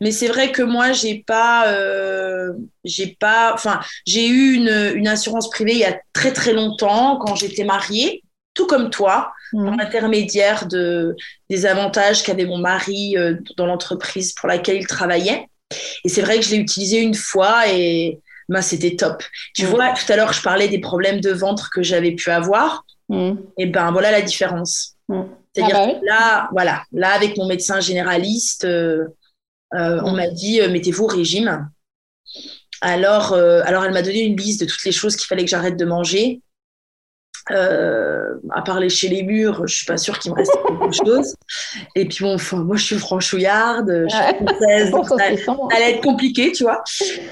[0.00, 1.66] Mais c'est vrai que moi, j'ai pas,
[2.82, 7.18] j'ai pas, enfin, j'ai eu une, une, assurance privée il y a très très longtemps
[7.18, 8.22] quand j'étais mariée,
[8.60, 9.64] tout comme toi, mm.
[9.64, 11.16] par l'intermédiaire de
[11.48, 13.16] des avantages qu'avait mon mari
[13.56, 15.46] dans l'entreprise pour laquelle il travaillait.
[16.04, 18.18] Et c'est vrai que je l'ai utilisé une fois et
[18.50, 19.22] bah, c'était top.
[19.54, 19.68] Tu mm.
[19.68, 22.84] vois, tout à l'heure, je parlais des problèmes de ventre que j'avais pu avoir.
[23.08, 23.32] Mm.
[23.58, 24.96] Et ben voilà la différence.
[25.08, 25.22] Mm.
[25.54, 29.06] C'est-à-dire ah bah que là, voilà, là, avec mon médecin généraliste, euh,
[29.74, 31.68] euh, on m'a dit euh, mettez-vous au régime.
[32.80, 35.76] Alors, alors elle m'a donné une liste de toutes les choses qu'il fallait que j'arrête
[35.76, 36.40] de manger.
[37.50, 40.56] Euh, à parler chez les murs, je suis pas sûre qu'il me reste
[40.92, 41.34] chose.
[41.94, 46.64] Et puis bon, moi je suis franchouillarde, je suis française, ça, allait être compliqué, tu
[46.64, 46.82] vois.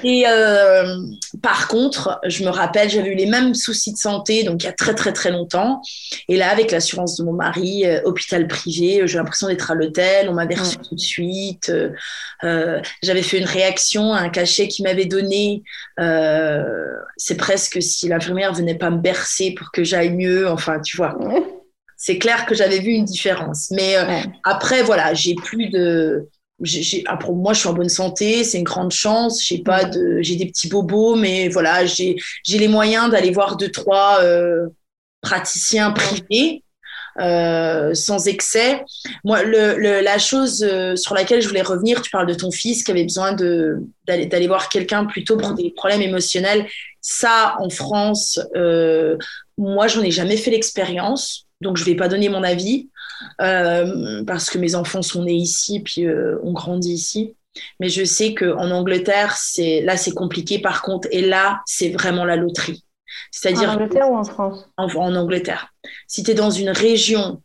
[0.03, 0.97] Et euh,
[1.41, 4.69] par contre, je me rappelle, j'avais eu les mêmes soucis de santé, donc il y
[4.69, 5.81] a très très très longtemps.
[6.27, 10.29] Et là, avec l'assurance de mon mari, euh, hôpital privé, j'ai l'impression d'être à l'hôtel,
[10.29, 11.71] on m'avait reçu tout de suite.
[12.41, 15.63] j'avais fait une réaction à un cachet qu'il m'avait donné.
[17.17, 20.49] c'est presque si l'infirmière venait pas me bercer pour que j'aille mieux.
[20.49, 21.17] Enfin, tu vois.
[22.01, 23.71] C'est clair que j'avais vu une différence.
[23.71, 26.29] Mais euh, après, voilà, j'ai plus de.
[27.05, 29.43] après, moi, je suis en bonne santé, c'est une grande chance.
[29.43, 32.15] J'ai pas de, j'ai des petits bobos, mais voilà, j'ai
[32.47, 34.67] les moyens d'aller voir deux trois euh,
[35.21, 36.63] praticiens privés.
[37.19, 38.81] Euh, sans excès.
[39.25, 42.91] Moi, le, la chose sur laquelle je voulais revenir, tu parles de ton fils qui
[42.91, 46.65] avait besoin d'aller voir quelqu'un plutôt pour des problèmes émotionnels.
[47.01, 49.17] Ça, en France, euh,
[49.57, 52.89] moi, j'en ai jamais fait l'expérience, donc je vais pas donner mon avis
[53.41, 57.35] euh, parce que mes enfants sont nés ici, puis euh, ont grandi ici.
[57.79, 60.59] Mais je sais qu'en Angleterre, c'est là, c'est compliqué.
[60.59, 62.85] Par contre, et là, c'est vraiment la loterie.
[63.31, 64.69] C'est-à-dire en Angleterre ou en France?
[64.77, 65.73] En, en Angleterre.
[66.07, 67.41] Si tu es dans une région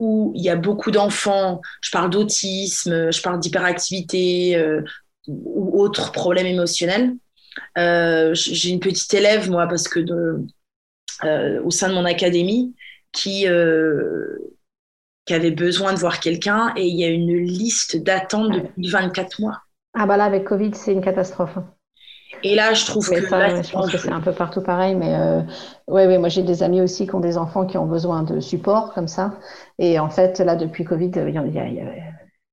[0.00, 4.82] où il y a beaucoup d'enfants, je parle d'autisme, je parle d'hyperactivité euh,
[5.28, 7.14] ou autres problèmes émotionnels,
[7.78, 10.00] euh, j'ai une petite élève, moi, parce que
[11.24, 12.74] euh, au sein de mon académie,
[13.14, 14.36] qui, euh,
[15.24, 19.40] qui avait besoin de voir quelqu'un et il y a une liste d'attente depuis 24
[19.40, 19.60] mois.
[19.94, 21.56] Ah bah là, avec Covid, c'est une catastrophe.
[22.42, 23.16] Et là, je trouve que.
[23.16, 25.40] je pense que c'est un peu partout pareil, mais euh,
[25.88, 28.92] ouais, moi j'ai des amis aussi qui ont des enfants qui ont besoin de support
[28.92, 29.38] comme ça.
[29.78, 31.84] Et en fait, là, depuis Covid, il y, a, il y a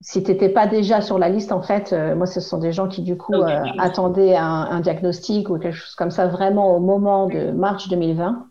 [0.01, 2.71] si tu n'étais pas déjà sur la liste, en fait, euh, moi, ce sont des
[2.71, 6.79] gens qui, du coup, euh, attendaient un, diagnostic ou quelque chose comme ça vraiment au
[6.79, 8.47] moment de mars 2020.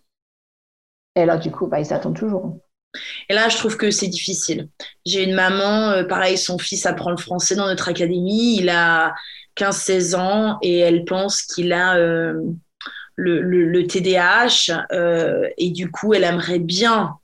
[1.17, 2.59] Et là, du coup, bah, ils attendent toujours.
[3.29, 4.69] Et là, je trouve que c'est difficile.
[5.05, 8.57] J'ai une maman, euh, pareil, son fils apprend le français dans notre académie.
[8.57, 9.15] Il a
[9.57, 12.57] 15-16 ans et elle pense qu'il a le,
[13.17, 14.87] le, le, TDAH.
[15.59, 17.21] et du coup, elle aimerait bien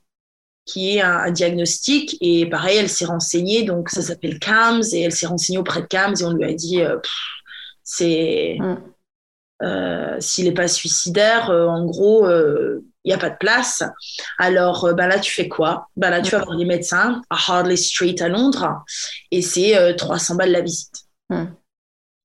[0.67, 2.17] qui est un, diagnostic.
[2.21, 5.87] Et pareil, elle s'est renseignée, donc ça s'appelle CAMS, et elle s'est renseignée auprès de
[5.87, 6.97] CAMS, et on lui a dit, euh,
[7.83, 8.57] c'est...
[8.59, 8.77] Mm.
[9.63, 12.27] Euh, s'il n'est pas suicidaire, euh, en gros,
[13.07, 13.83] il n'y a pas de place.
[14.37, 15.87] Alors bah là, tu fais quoi?
[15.95, 18.83] Bah Là, tu vas voir les médecins à Harley Street à Londres
[19.31, 21.03] et c'est 300 balles la visite.
[21.29, 21.45] Mm.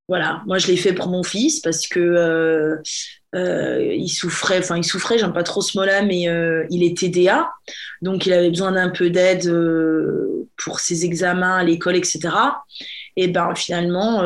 [0.08, 2.82] Voilà, moi je l'ai fait pour mon fils parce que
[3.34, 6.96] euh, il souffrait, enfin il souffrait, j'aime pas trop ce mot-là, mais euh, il est
[6.98, 7.50] TDA,
[8.02, 12.20] donc il avait besoin d'un peu d'aide euh, pour ses examens à l'école, etc.
[13.16, 14.22] Et ben finalement,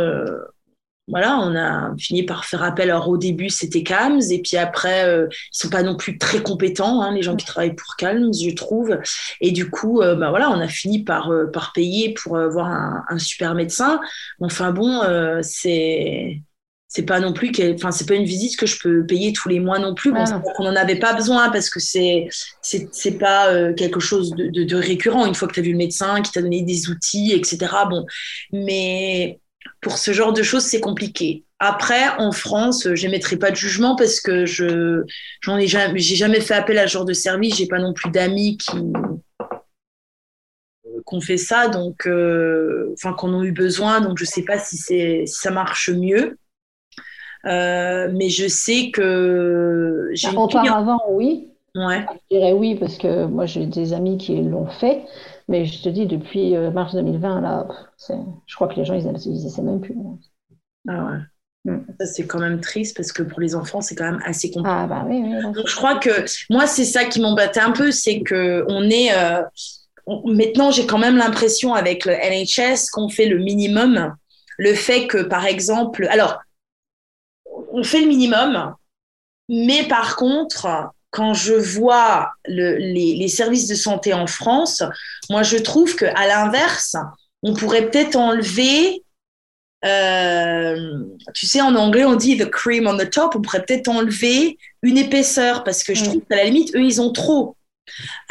[1.08, 2.90] voilà, on a fini par faire appel.
[2.90, 7.02] Alors au début c'était CAMS, et puis après ils sont pas non plus très compétents,
[7.02, 8.98] hein, les gens qui travaillent pour CAMS, je trouve.
[9.40, 13.18] Et du coup, ben voilà, on a fini par par payer pour voir un, un
[13.18, 14.00] super médecin.
[14.40, 15.00] Enfin bon,
[15.42, 16.40] c'est
[16.88, 19.60] c'est pas non plus enfin c'est pas une visite que je peux payer tous les
[19.60, 20.40] mois non plus bon, ah.
[20.58, 22.28] on n'en avait pas besoin parce que c'est
[22.62, 25.78] c'est pas euh, quelque chose de, de, récurrent une fois que tu as vu le
[25.78, 28.06] médecin qui t'a donné des outils etc bon
[28.52, 29.40] mais
[29.80, 31.44] pour ce genre de choses c'est compliqué.
[31.58, 35.04] Après en France j'émettrai pas de jugement parce que je
[35.40, 37.56] j'en ai jamais j'ai jamais fait appel à ce genre de service.
[37.56, 38.76] J'ai pas non plus d'amis qui
[41.04, 41.68] qu'on fait ça.
[41.68, 44.00] Donc euh, enfin qu'on a eu besoin.
[44.00, 46.38] Donc je sais pas si c'est si ça marche mieux.
[47.46, 51.48] Euh, mais je sais que j'ai auparavant oui.
[51.76, 52.04] Ouais.
[52.30, 55.02] je dirais oui parce que moi j'ai des amis qui l'ont fait
[55.48, 57.66] mais je te dis depuis euh, mars 2020 là
[58.08, 59.96] je crois que les gens ils, ils essaient même plus
[60.88, 61.86] ah ouais mm.
[62.04, 64.70] C'est quand même triste parce que pour les enfants, c'est quand même assez compliqué.
[64.72, 67.90] Ah, bah oui, oui, Donc, je crois que moi, c'est ça qui m'embêtait un peu,
[67.90, 69.12] c'est que on est.
[69.12, 69.42] Euh,
[70.26, 74.14] maintenant, j'ai quand même l'impression avec le NHS qu'on fait le minimum.
[74.58, 76.38] Le fait que, par exemple, alors,
[77.72, 78.74] on fait le minimum,
[79.48, 84.82] mais par contre, quand je vois les, services de santé en France,
[85.30, 86.96] moi je trouve qu'à l'inverse,
[87.42, 89.02] on pourrait peut-être enlever,
[89.84, 91.00] euh,
[91.34, 94.58] tu sais, en anglais on dit the cream on the top, on pourrait peut-être enlever
[94.82, 97.56] une épaisseur parce que je trouve qu'à la limite, eux, ils ont trop.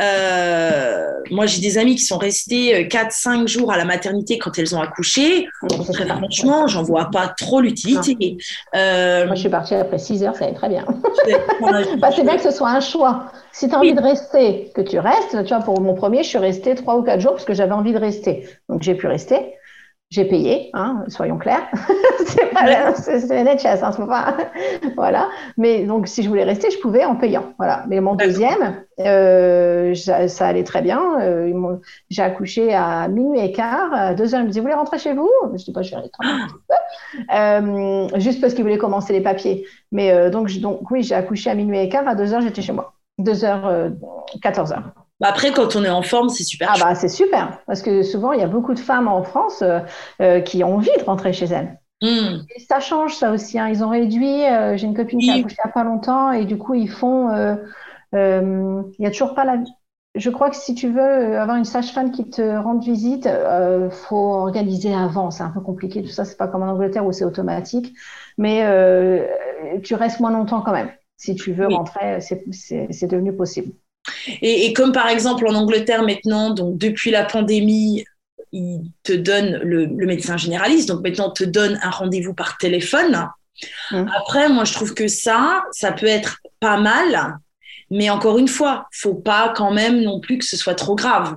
[0.02, 4.58] Euh, moi, j'ai des amis qui sont restés 4-5 euh, jours à la maternité quand
[4.58, 5.48] elles ont accouché.
[5.94, 8.38] Très franchement, j'en vois pas trop l'utilité.
[8.76, 10.86] Euh, moi, je suis partie après 6 heures, ça allait très bien.
[12.00, 13.32] bah, c'est bien que ce soit un choix.
[13.52, 15.44] Si tu as envie de rester, que tu restes.
[15.44, 17.74] Tu vois, pour mon premier, je suis restée 3 ou 4 jours parce que j'avais
[17.74, 18.48] envie de rester.
[18.70, 19.54] Donc, j'ai pu rester.
[20.16, 21.68] J'ai payé, hein, soyons clairs.
[22.26, 24.38] c'est pas NHS, hein, pas.
[24.96, 25.28] voilà.
[25.58, 27.54] Mais donc, si je voulais rester, je pouvais en payant.
[27.58, 27.84] Voilà.
[27.90, 31.20] Mais mon deuxième, euh, ça, allait très bien.
[31.20, 31.76] Euh,
[32.10, 33.94] j'ai accouché à minuit et quart.
[33.94, 35.30] À deux heures, il me dit Vous voulez rentrer chez vous?
[35.54, 36.76] Je dis pas, je vais peu.
[37.36, 39.66] Euh, juste parce qu'il voulait commencer les papiers.
[39.92, 42.08] Mais donc, donc, oui, j'ai accouché à minuit et quart.
[42.08, 42.94] À deux heures, j'étais chez moi.
[43.18, 43.92] Deux heures,
[44.42, 45.05] 14 heures.
[45.20, 46.72] Bah, après, quand on est en forme, c'est super.
[46.74, 47.60] Ah, bah, c'est super.
[47.68, 49.80] Parce que souvent, il y a beaucoup de femmes en France euh,
[50.22, 51.80] euh, qui ont envie de rentrer chez elles.
[52.02, 52.42] Hmm.
[52.54, 53.58] Et ça change, ça aussi.
[53.58, 53.70] Hein.
[53.70, 54.44] Ils ont réduit.
[54.44, 56.74] Euh, j'ai une copine qui a accouché il n'y a pas longtemps et du coup,
[56.74, 57.30] ils font.
[58.14, 59.58] Il n'y a toujours pas la.
[60.16, 64.34] Je crois que si tu veux avoir une sage-femme qui te rende visite, il faut
[64.34, 65.32] organiser avant.
[65.32, 66.04] C'est un peu compliqué.
[66.04, 67.94] Tout ça, c'est pas comme en Angleterre où c'est automatique.
[68.38, 68.66] Mais
[69.82, 70.92] tu restes moins longtemps quand même.
[71.18, 73.72] Si tu veux rentrer, c'est devenu possible.
[74.42, 78.06] Et, comme par exemple en Angleterre maintenant, donc depuis la pandémie,
[78.52, 83.30] il te donne le, médecin généraliste, donc maintenant te donne un rendez-vous par téléphone.
[83.92, 84.06] Mmh.
[84.18, 87.38] Après, moi je trouve que ça, ça peut être pas mal,
[87.92, 91.36] mais encore une fois, faut pas quand même non plus que ce soit trop grave.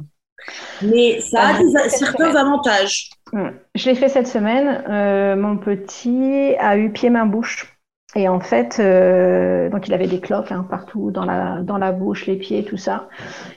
[0.82, 3.10] Mais ça a ah, certains avantages.
[3.32, 3.48] Mmh.
[3.74, 4.84] Je l'ai fait cette semaine.
[4.88, 7.77] Euh, mon petit a eu pied-main-bouche.
[8.14, 11.92] Et en fait, euh, donc il avait des cloques hein, partout dans la, dans la
[11.92, 13.08] bouche, les pieds, tout ça.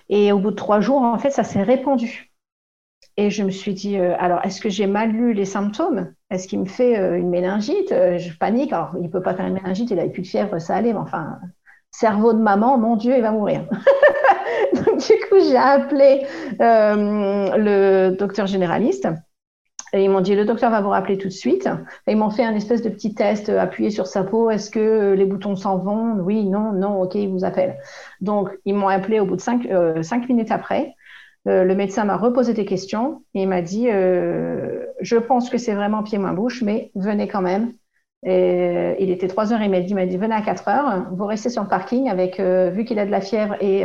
[0.09, 2.31] Et au bout de trois jours, en fait, ça s'est répandu.
[3.17, 6.13] Et je me suis dit, euh, alors, est-ce que j'ai mal lu les symptômes?
[6.29, 7.89] Est-ce qu'il me fait euh, une méningite?
[7.89, 8.73] Je panique.
[8.73, 10.93] Alors, il ne peut pas faire une méningite, il n'avait plus de fièvre, ça allait.
[10.93, 11.39] Mais enfin,
[11.91, 13.65] cerveau de maman, mon Dieu, il va mourir.
[14.73, 16.25] donc, du coup, j'ai appelé
[16.59, 19.07] le docteur généraliste.
[19.93, 21.67] Et ils m'ont dit, le docteur va vous rappeler tout de suite.
[22.07, 24.49] Et ils m'ont fait un espèce de petit test euh, appuyé sur sa peau.
[24.49, 26.15] Est-ce que euh, les boutons s'en vont?
[26.21, 27.77] Oui, non, non, ok, il vous appelle.
[28.21, 30.95] Donc, ils m'ont appelé au bout de cinq, euh, minutes après.
[31.45, 36.03] le médecin m'a reposé des questions et il m'a dit, je pense que c'est vraiment
[36.03, 37.73] pied-moins-bouche, mais venez quand même.
[38.23, 42.09] Et il était 3h30, il m'a dit, venez à 4h, vous restez sur le parking
[42.09, 43.83] avec, vu qu'il a de la fièvre et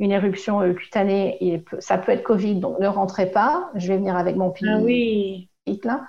[0.00, 3.70] une éruption euh, cutanée, et ça peut être Covid, donc ne rentrez pas.
[3.76, 4.68] Je vais venir avec mon pied.
[4.68, 5.46] Ah oui.
[5.84, 6.04] Là.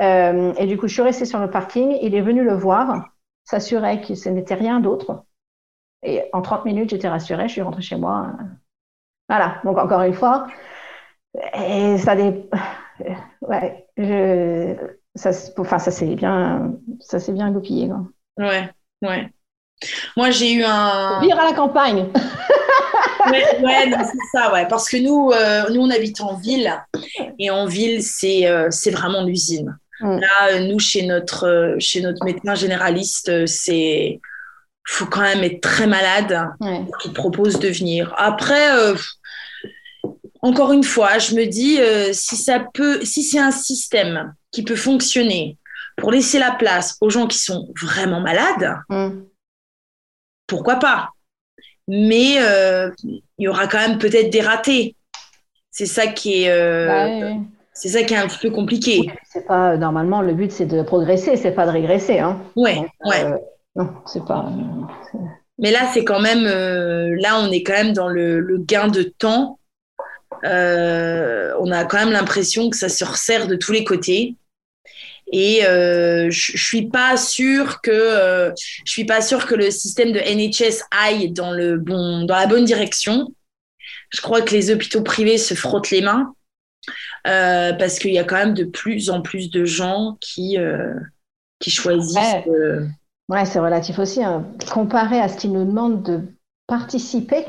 [0.00, 1.98] Euh, et du coup, je suis restée sur le parking.
[2.00, 3.10] Il est venu le voir,
[3.44, 5.24] s'assurer que ce n'était rien d'autre.
[6.02, 8.32] Et en 30 minutes, j'étais rassurée, je suis rentrée chez moi.
[9.28, 10.46] Voilà, donc encore une fois,
[11.54, 12.48] et ça des...
[13.42, 14.76] Ouais, je...
[15.14, 17.88] ça, enfin, ça s'est bien, ça s'est bien goupillé.
[17.88, 18.04] Quoi.
[18.38, 18.70] Ouais,
[19.02, 19.30] ouais.
[20.16, 21.20] Moi, j'ai eu un.
[21.20, 22.08] Vivre à la campagne.
[23.62, 24.66] ouais, c'est ça, ouais.
[24.68, 26.72] Parce que nous, euh, nous, on habite en ville.
[27.38, 29.78] Et en ville, c'est euh, c'est vraiment l'usine.
[30.00, 30.18] Mm.
[30.20, 34.20] Là, nous, chez notre, chez notre médecin généraliste, c'est.
[34.84, 38.14] faut quand même être très malade pour propose de venir.
[38.16, 38.94] Après, euh,
[40.40, 41.78] encore une fois, je me dis,
[42.12, 45.56] si ça peut, si c'est un système qui peut fonctionner
[45.96, 49.22] pour laisser la place aux gens qui sont vraiment malades, mm.
[50.46, 51.10] pourquoi pas?
[51.88, 54.96] Mais euh, il y aura quand même peut-être des ratés.
[55.70, 59.10] C'est ça qui est, euh, bah c'est ça qui est un petit peu compliqué.
[59.24, 62.40] c'est pas normalement le but, c'est de progresser, c'est pas de régresser, hein.
[62.56, 63.24] Ouais, ouais.
[63.24, 63.38] Euh,
[63.76, 64.52] non, c'est pas.
[65.58, 69.02] Mais là, c'est quand même, là, on est quand même dans le, le gain de
[69.02, 69.58] temps.
[70.42, 74.36] on a quand même l'impression que ça se resserre de tous les côtés.
[75.32, 78.52] Et euh, je, suis pas sûre que euh,
[78.84, 82.46] je suis pas sûre que le système de NHS aille dans le bon dans la
[82.46, 83.34] bonne direction.
[84.10, 86.34] Je crois que les hôpitaux privés se frottent les mains
[87.26, 90.58] euh, parce qu'il y a quand même de plus en plus de gens qui
[91.58, 92.18] qui choisissent.
[92.46, 92.88] Ouais,
[93.30, 94.22] ouais c'est relatif aussi.
[94.22, 94.46] Hein.
[94.70, 96.20] Comparé à ce qu'ils nous demandent de
[96.66, 97.46] participer,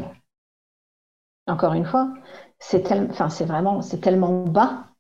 [1.48, 2.14] encore une fois,
[2.60, 4.93] c'est enfin, c'est vraiment c'est tellement bas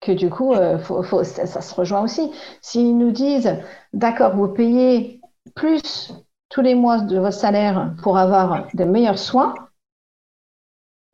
[0.00, 0.78] que du coup, euh,
[1.24, 2.30] ça, se rejoint aussi.
[2.62, 3.56] S'ils nous disent,
[3.92, 5.20] d'accord, vous payez
[5.54, 6.14] plus
[6.48, 9.54] tous les mois de votre salaire pour avoir de meilleurs soins,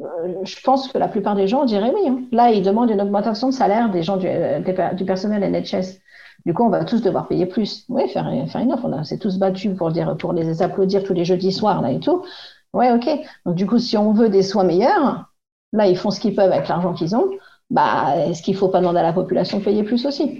[0.03, 2.09] euh, je pense que la plupart des gens diraient oui.
[2.09, 2.23] Hein.
[2.33, 4.61] Là, ils demandent une augmentation de salaire des gens du, euh,
[5.07, 6.01] personnel NHS.
[6.45, 7.85] Du coup, on va tous devoir payer plus.
[7.89, 8.85] Oui, faire, une offre.
[8.85, 12.01] On s'est tous battus pour, dire, pour les applaudir tous les jeudis soirs là, et
[12.01, 12.25] tout.
[12.73, 13.09] Ouais, ok.
[13.47, 15.33] Donc, du coup, si on veut des soins meilleurs,
[15.73, 17.31] là, ils font ce qu'ils peuvent avec l'argent qu'ils ont
[17.71, 20.39] bah, est-ce qu'il ne faut pas demander à la population de payer plus aussi?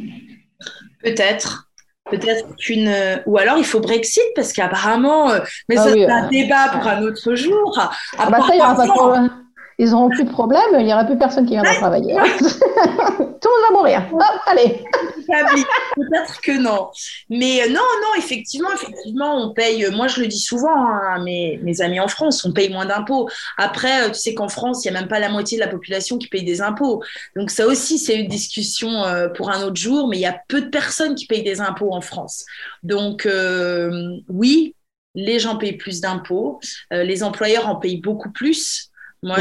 [1.03, 1.69] Peut-être.
[2.11, 2.93] Peut-être qu'une.
[3.27, 5.31] Ou alors il faut Brexit, parce qu'apparemment.
[5.31, 7.79] Euh, mais ah ça, c'est un euh, débat pour un autre jour.
[8.19, 9.29] Ah bah ça, il y aura pas
[9.79, 12.17] Ils n'auront plus de problème, il n'y aura plus personne qui viendra travailler.
[13.47, 14.03] Tout le monde va mourir.
[14.47, 14.85] allez
[15.95, 16.91] Peut-être que non.
[17.31, 19.85] Mais euh, non, non, effectivement, effectivement, on paye.
[19.85, 22.71] Euh, moi, je le dis souvent hein, à mes, mes, amis en France, on paye
[22.71, 23.29] moins d'impôts.
[23.57, 25.69] Après, euh, tu sais qu'en France, il n'y a même pas la moitié de la
[25.69, 27.05] population qui paye des impôts.
[27.37, 29.05] Donc ça aussi, c'est une discussion
[29.37, 30.09] pour un autre jour.
[30.09, 32.45] Mais il y a peu de personnes qui payent des impôts en France.
[32.83, 33.29] Donc
[34.29, 34.75] oui,
[35.15, 36.59] les gens payent plus d'impôts.
[36.91, 38.91] les employeurs en payent beaucoup plus.
[39.23, 39.39] Moi,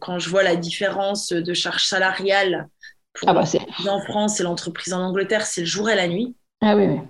[0.00, 2.68] quand je vois la différence de charge salariale
[3.26, 3.44] ah bah
[3.88, 6.36] en France et l'entreprise en Angleterre, c'est le jour et la nuit.
[6.60, 7.00] Ah oui, oui.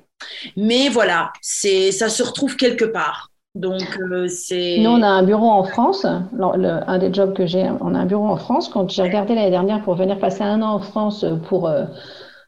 [0.57, 3.31] Mais voilà, c'est ça se retrouve quelque part.
[3.55, 4.79] Donc euh, c'est.
[4.79, 6.05] Nous, on a un bureau en France.
[6.05, 8.69] un des jobs que j'ai, on a un bureau en France.
[8.69, 11.85] Quand j'ai regardé l'année dernière pour venir passer un an en France pour euh,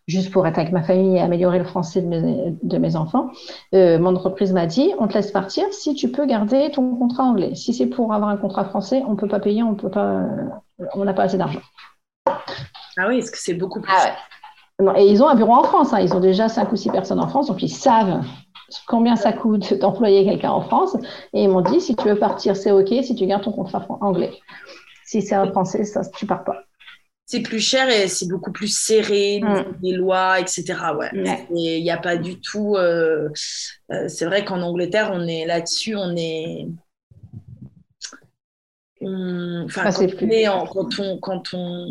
[0.06, 3.30] juste pour être avec ma famille et améliorer le français de mes, de mes enfants,
[3.74, 7.24] euh, mon entreprise m'a dit on te laisse partir si tu peux garder ton contrat
[7.24, 7.54] anglais.
[7.54, 10.26] Si c'est pour avoir un contrat français, on peut pas payer, on peut pas,
[10.94, 11.62] on n'a pas assez d'argent.
[13.00, 13.92] Ah oui, est-ce que c'est beaucoup plus.
[13.94, 14.14] Ah
[14.96, 16.00] et ils ont un bureau en France, hein.
[16.00, 18.24] ils ont déjà cinq ou six personnes en France, donc ils savent
[18.86, 20.96] combien ça coûte d'employer quelqu'un en France.
[21.32, 23.84] Et ils m'ont dit si tu veux partir, c'est OK si tu gardes ton contrat
[24.00, 24.32] anglais.
[25.04, 26.62] Si c'est un français, ça, tu pars pas.
[27.26, 29.64] C'est plus cher et c'est beaucoup plus serré, mm.
[29.82, 30.74] les lois, etc.
[30.96, 31.10] Ouais.
[31.54, 32.76] Il n'y a pas du tout.
[32.76, 33.28] Euh,
[33.92, 36.66] euh, c'est vrai qu'en Angleterre, on est là-dessus, on est.
[39.02, 41.90] Enfin, quand, quand, on, quand on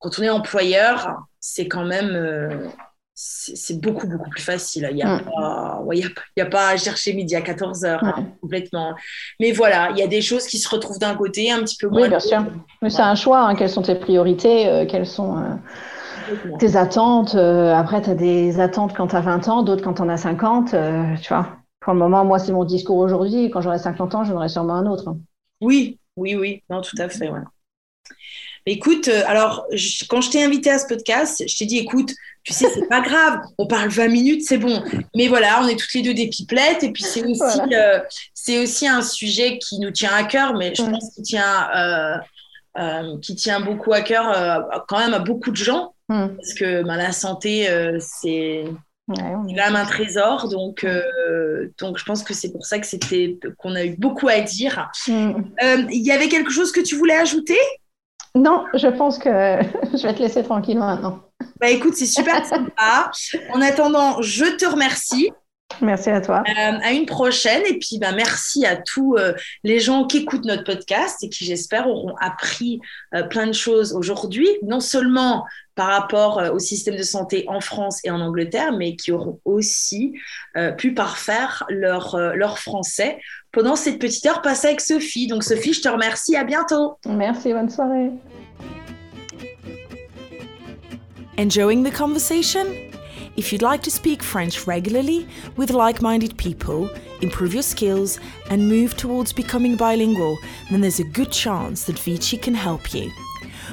[0.00, 2.68] quand on est employeur, c'est quand même euh,
[3.14, 4.88] c'est beaucoup, beaucoup plus facile.
[4.90, 8.94] Il n'y a, a, pas à chercher midi à 14 heures, hein, complètement.
[9.38, 11.88] Mais voilà, il y a des choses qui se retrouvent d'un côté, un petit peu
[11.88, 12.02] moins.
[12.02, 12.42] Oui, bien sûr.
[12.80, 13.40] Mais c'est un choix.
[13.40, 13.54] Hein.
[13.56, 18.96] Quelles sont tes priorités euh, Quelles sont euh, tes attentes Après, tu as des attentes
[18.96, 20.70] quand tu as 20 ans, d'autres quand tu en as 50.
[20.70, 21.46] tu vois,
[21.80, 23.50] pour le moment, moi, c'est mon discours aujourd'hui.
[23.50, 25.14] Quand j'aurai 50 ans, j'en aurai sûrement un autre.
[25.60, 26.62] Oui, oui, oui.
[26.70, 27.28] Non, tout à fait.
[27.28, 27.40] Ouais.
[28.66, 29.66] Écoute, euh, alors,
[30.08, 32.12] quand je t'ai invité à ce podcast, je t'ai dit, écoute,
[32.44, 34.82] tu sais, c'est pas grave, on parle 20 minutes, c'est bon.
[35.14, 38.00] Mais voilà, on est toutes les deux des pipelettes, et puis c'est aussi, euh,
[38.34, 41.68] c'est aussi un sujet qui nous tient à cœur, mais je pense qu'il tient,
[42.76, 46.96] euh, qui tient beaucoup à cœur quand même à beaucoup de gens, parce que ben,
[46.96, 48.64] la santé, c'est
[49.08, 50.86] quand même un trésor, donc,
[51.78, 54.90] donc je pense que c'est pour ça que c'était qu'on a eu beaucoup à dire.
[55.08, 55.42] Mm.
[55.90, 57.58] Il y avait quelque chose que tu voulais ajouter?
[58.34, 61.20] Non, je pense que je vais te laisser tranquille maintenant.
[61.60, 63.10] Bah écoute, c'est super sympa.
[63.52, 65.30] En attendant, je te remercie.
[65.80, 66.42] Merci à toi.
[66.48, 67.62] Euh, à une prochaine.
[67.68, 69.32] Et puis, bah, merci à tous euh,
[69.64, 72.80] les gens qui écoutent notre podcast et qui, j'espère, auront appris
[73.14, 75.44] euh, plein de choses aujourd'hui, non seulement
[75.76, 80.12] par rapport au système de santé en France et en Angleterre, mais qui auront aussi
[80.76, 83.18] pu parfaire leur, leur français
[83.50, 85.26] pendant cette petite heure passée avec Sophie.
[85.26, 86.36] Donc, Sophie, je te remercie.
[86.36, 86.98] À bientôt.
[87.06, 87.54] Merci.
[87.54, 88.10] Bonne soirée.
[91.38, 92.66] Enjoying the conversation?
[93.36, 95.26] If you'd like to speak French regularly
[95.56, 98.18] with like minded people, improve your skills,
[98.50, 100.36] and move towards becoming bilingual,
[100.70, 103.10] then there's a good chance that Vici can help you.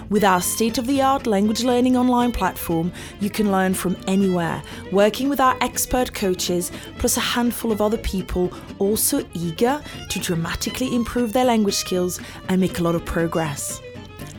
[0.10, 4.64] With our state of the art language learning online platform, you can learn from anywhere,
[4.92, 10.96] working with our expert coaches, plus a handful of other people also eager to dramatically
[10.96, 13.82] improve their language skills and make a lot of progress.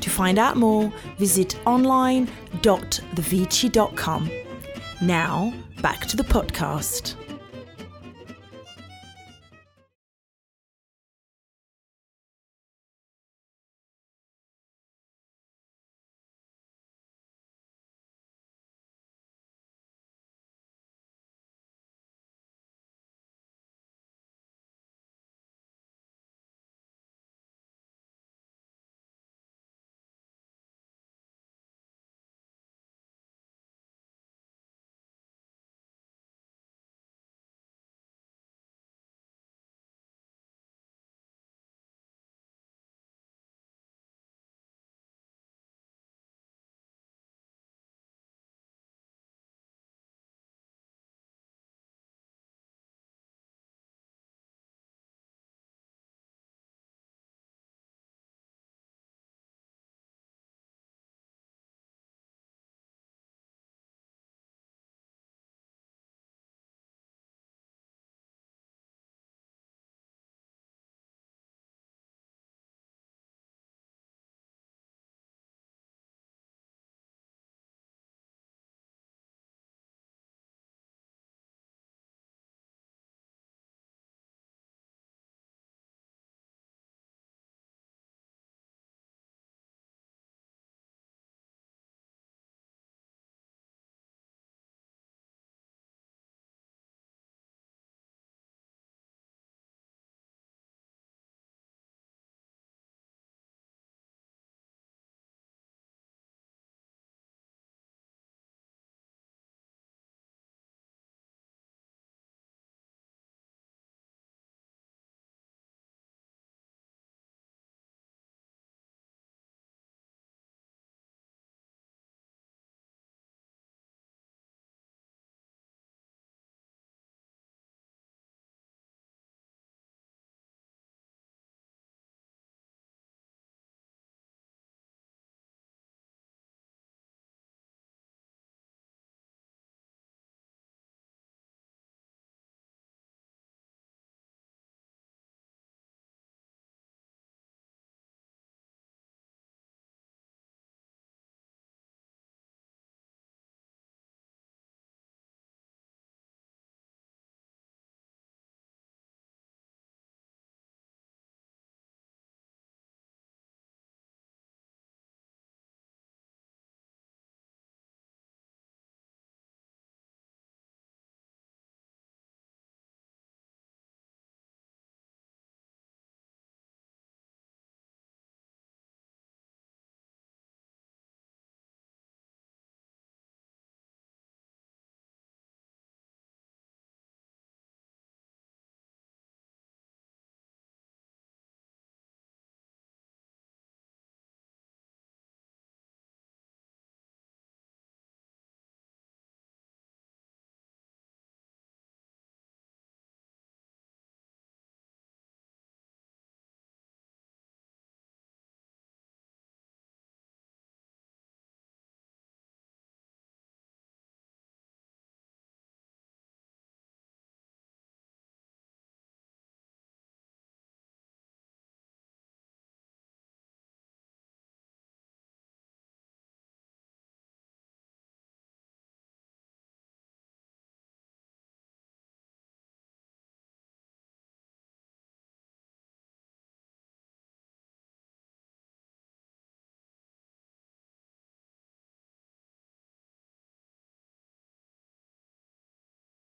[0.00, 4.30] To find out more, visit online.thevici.com.
[5.00, 7.14] Now, back to the podcast.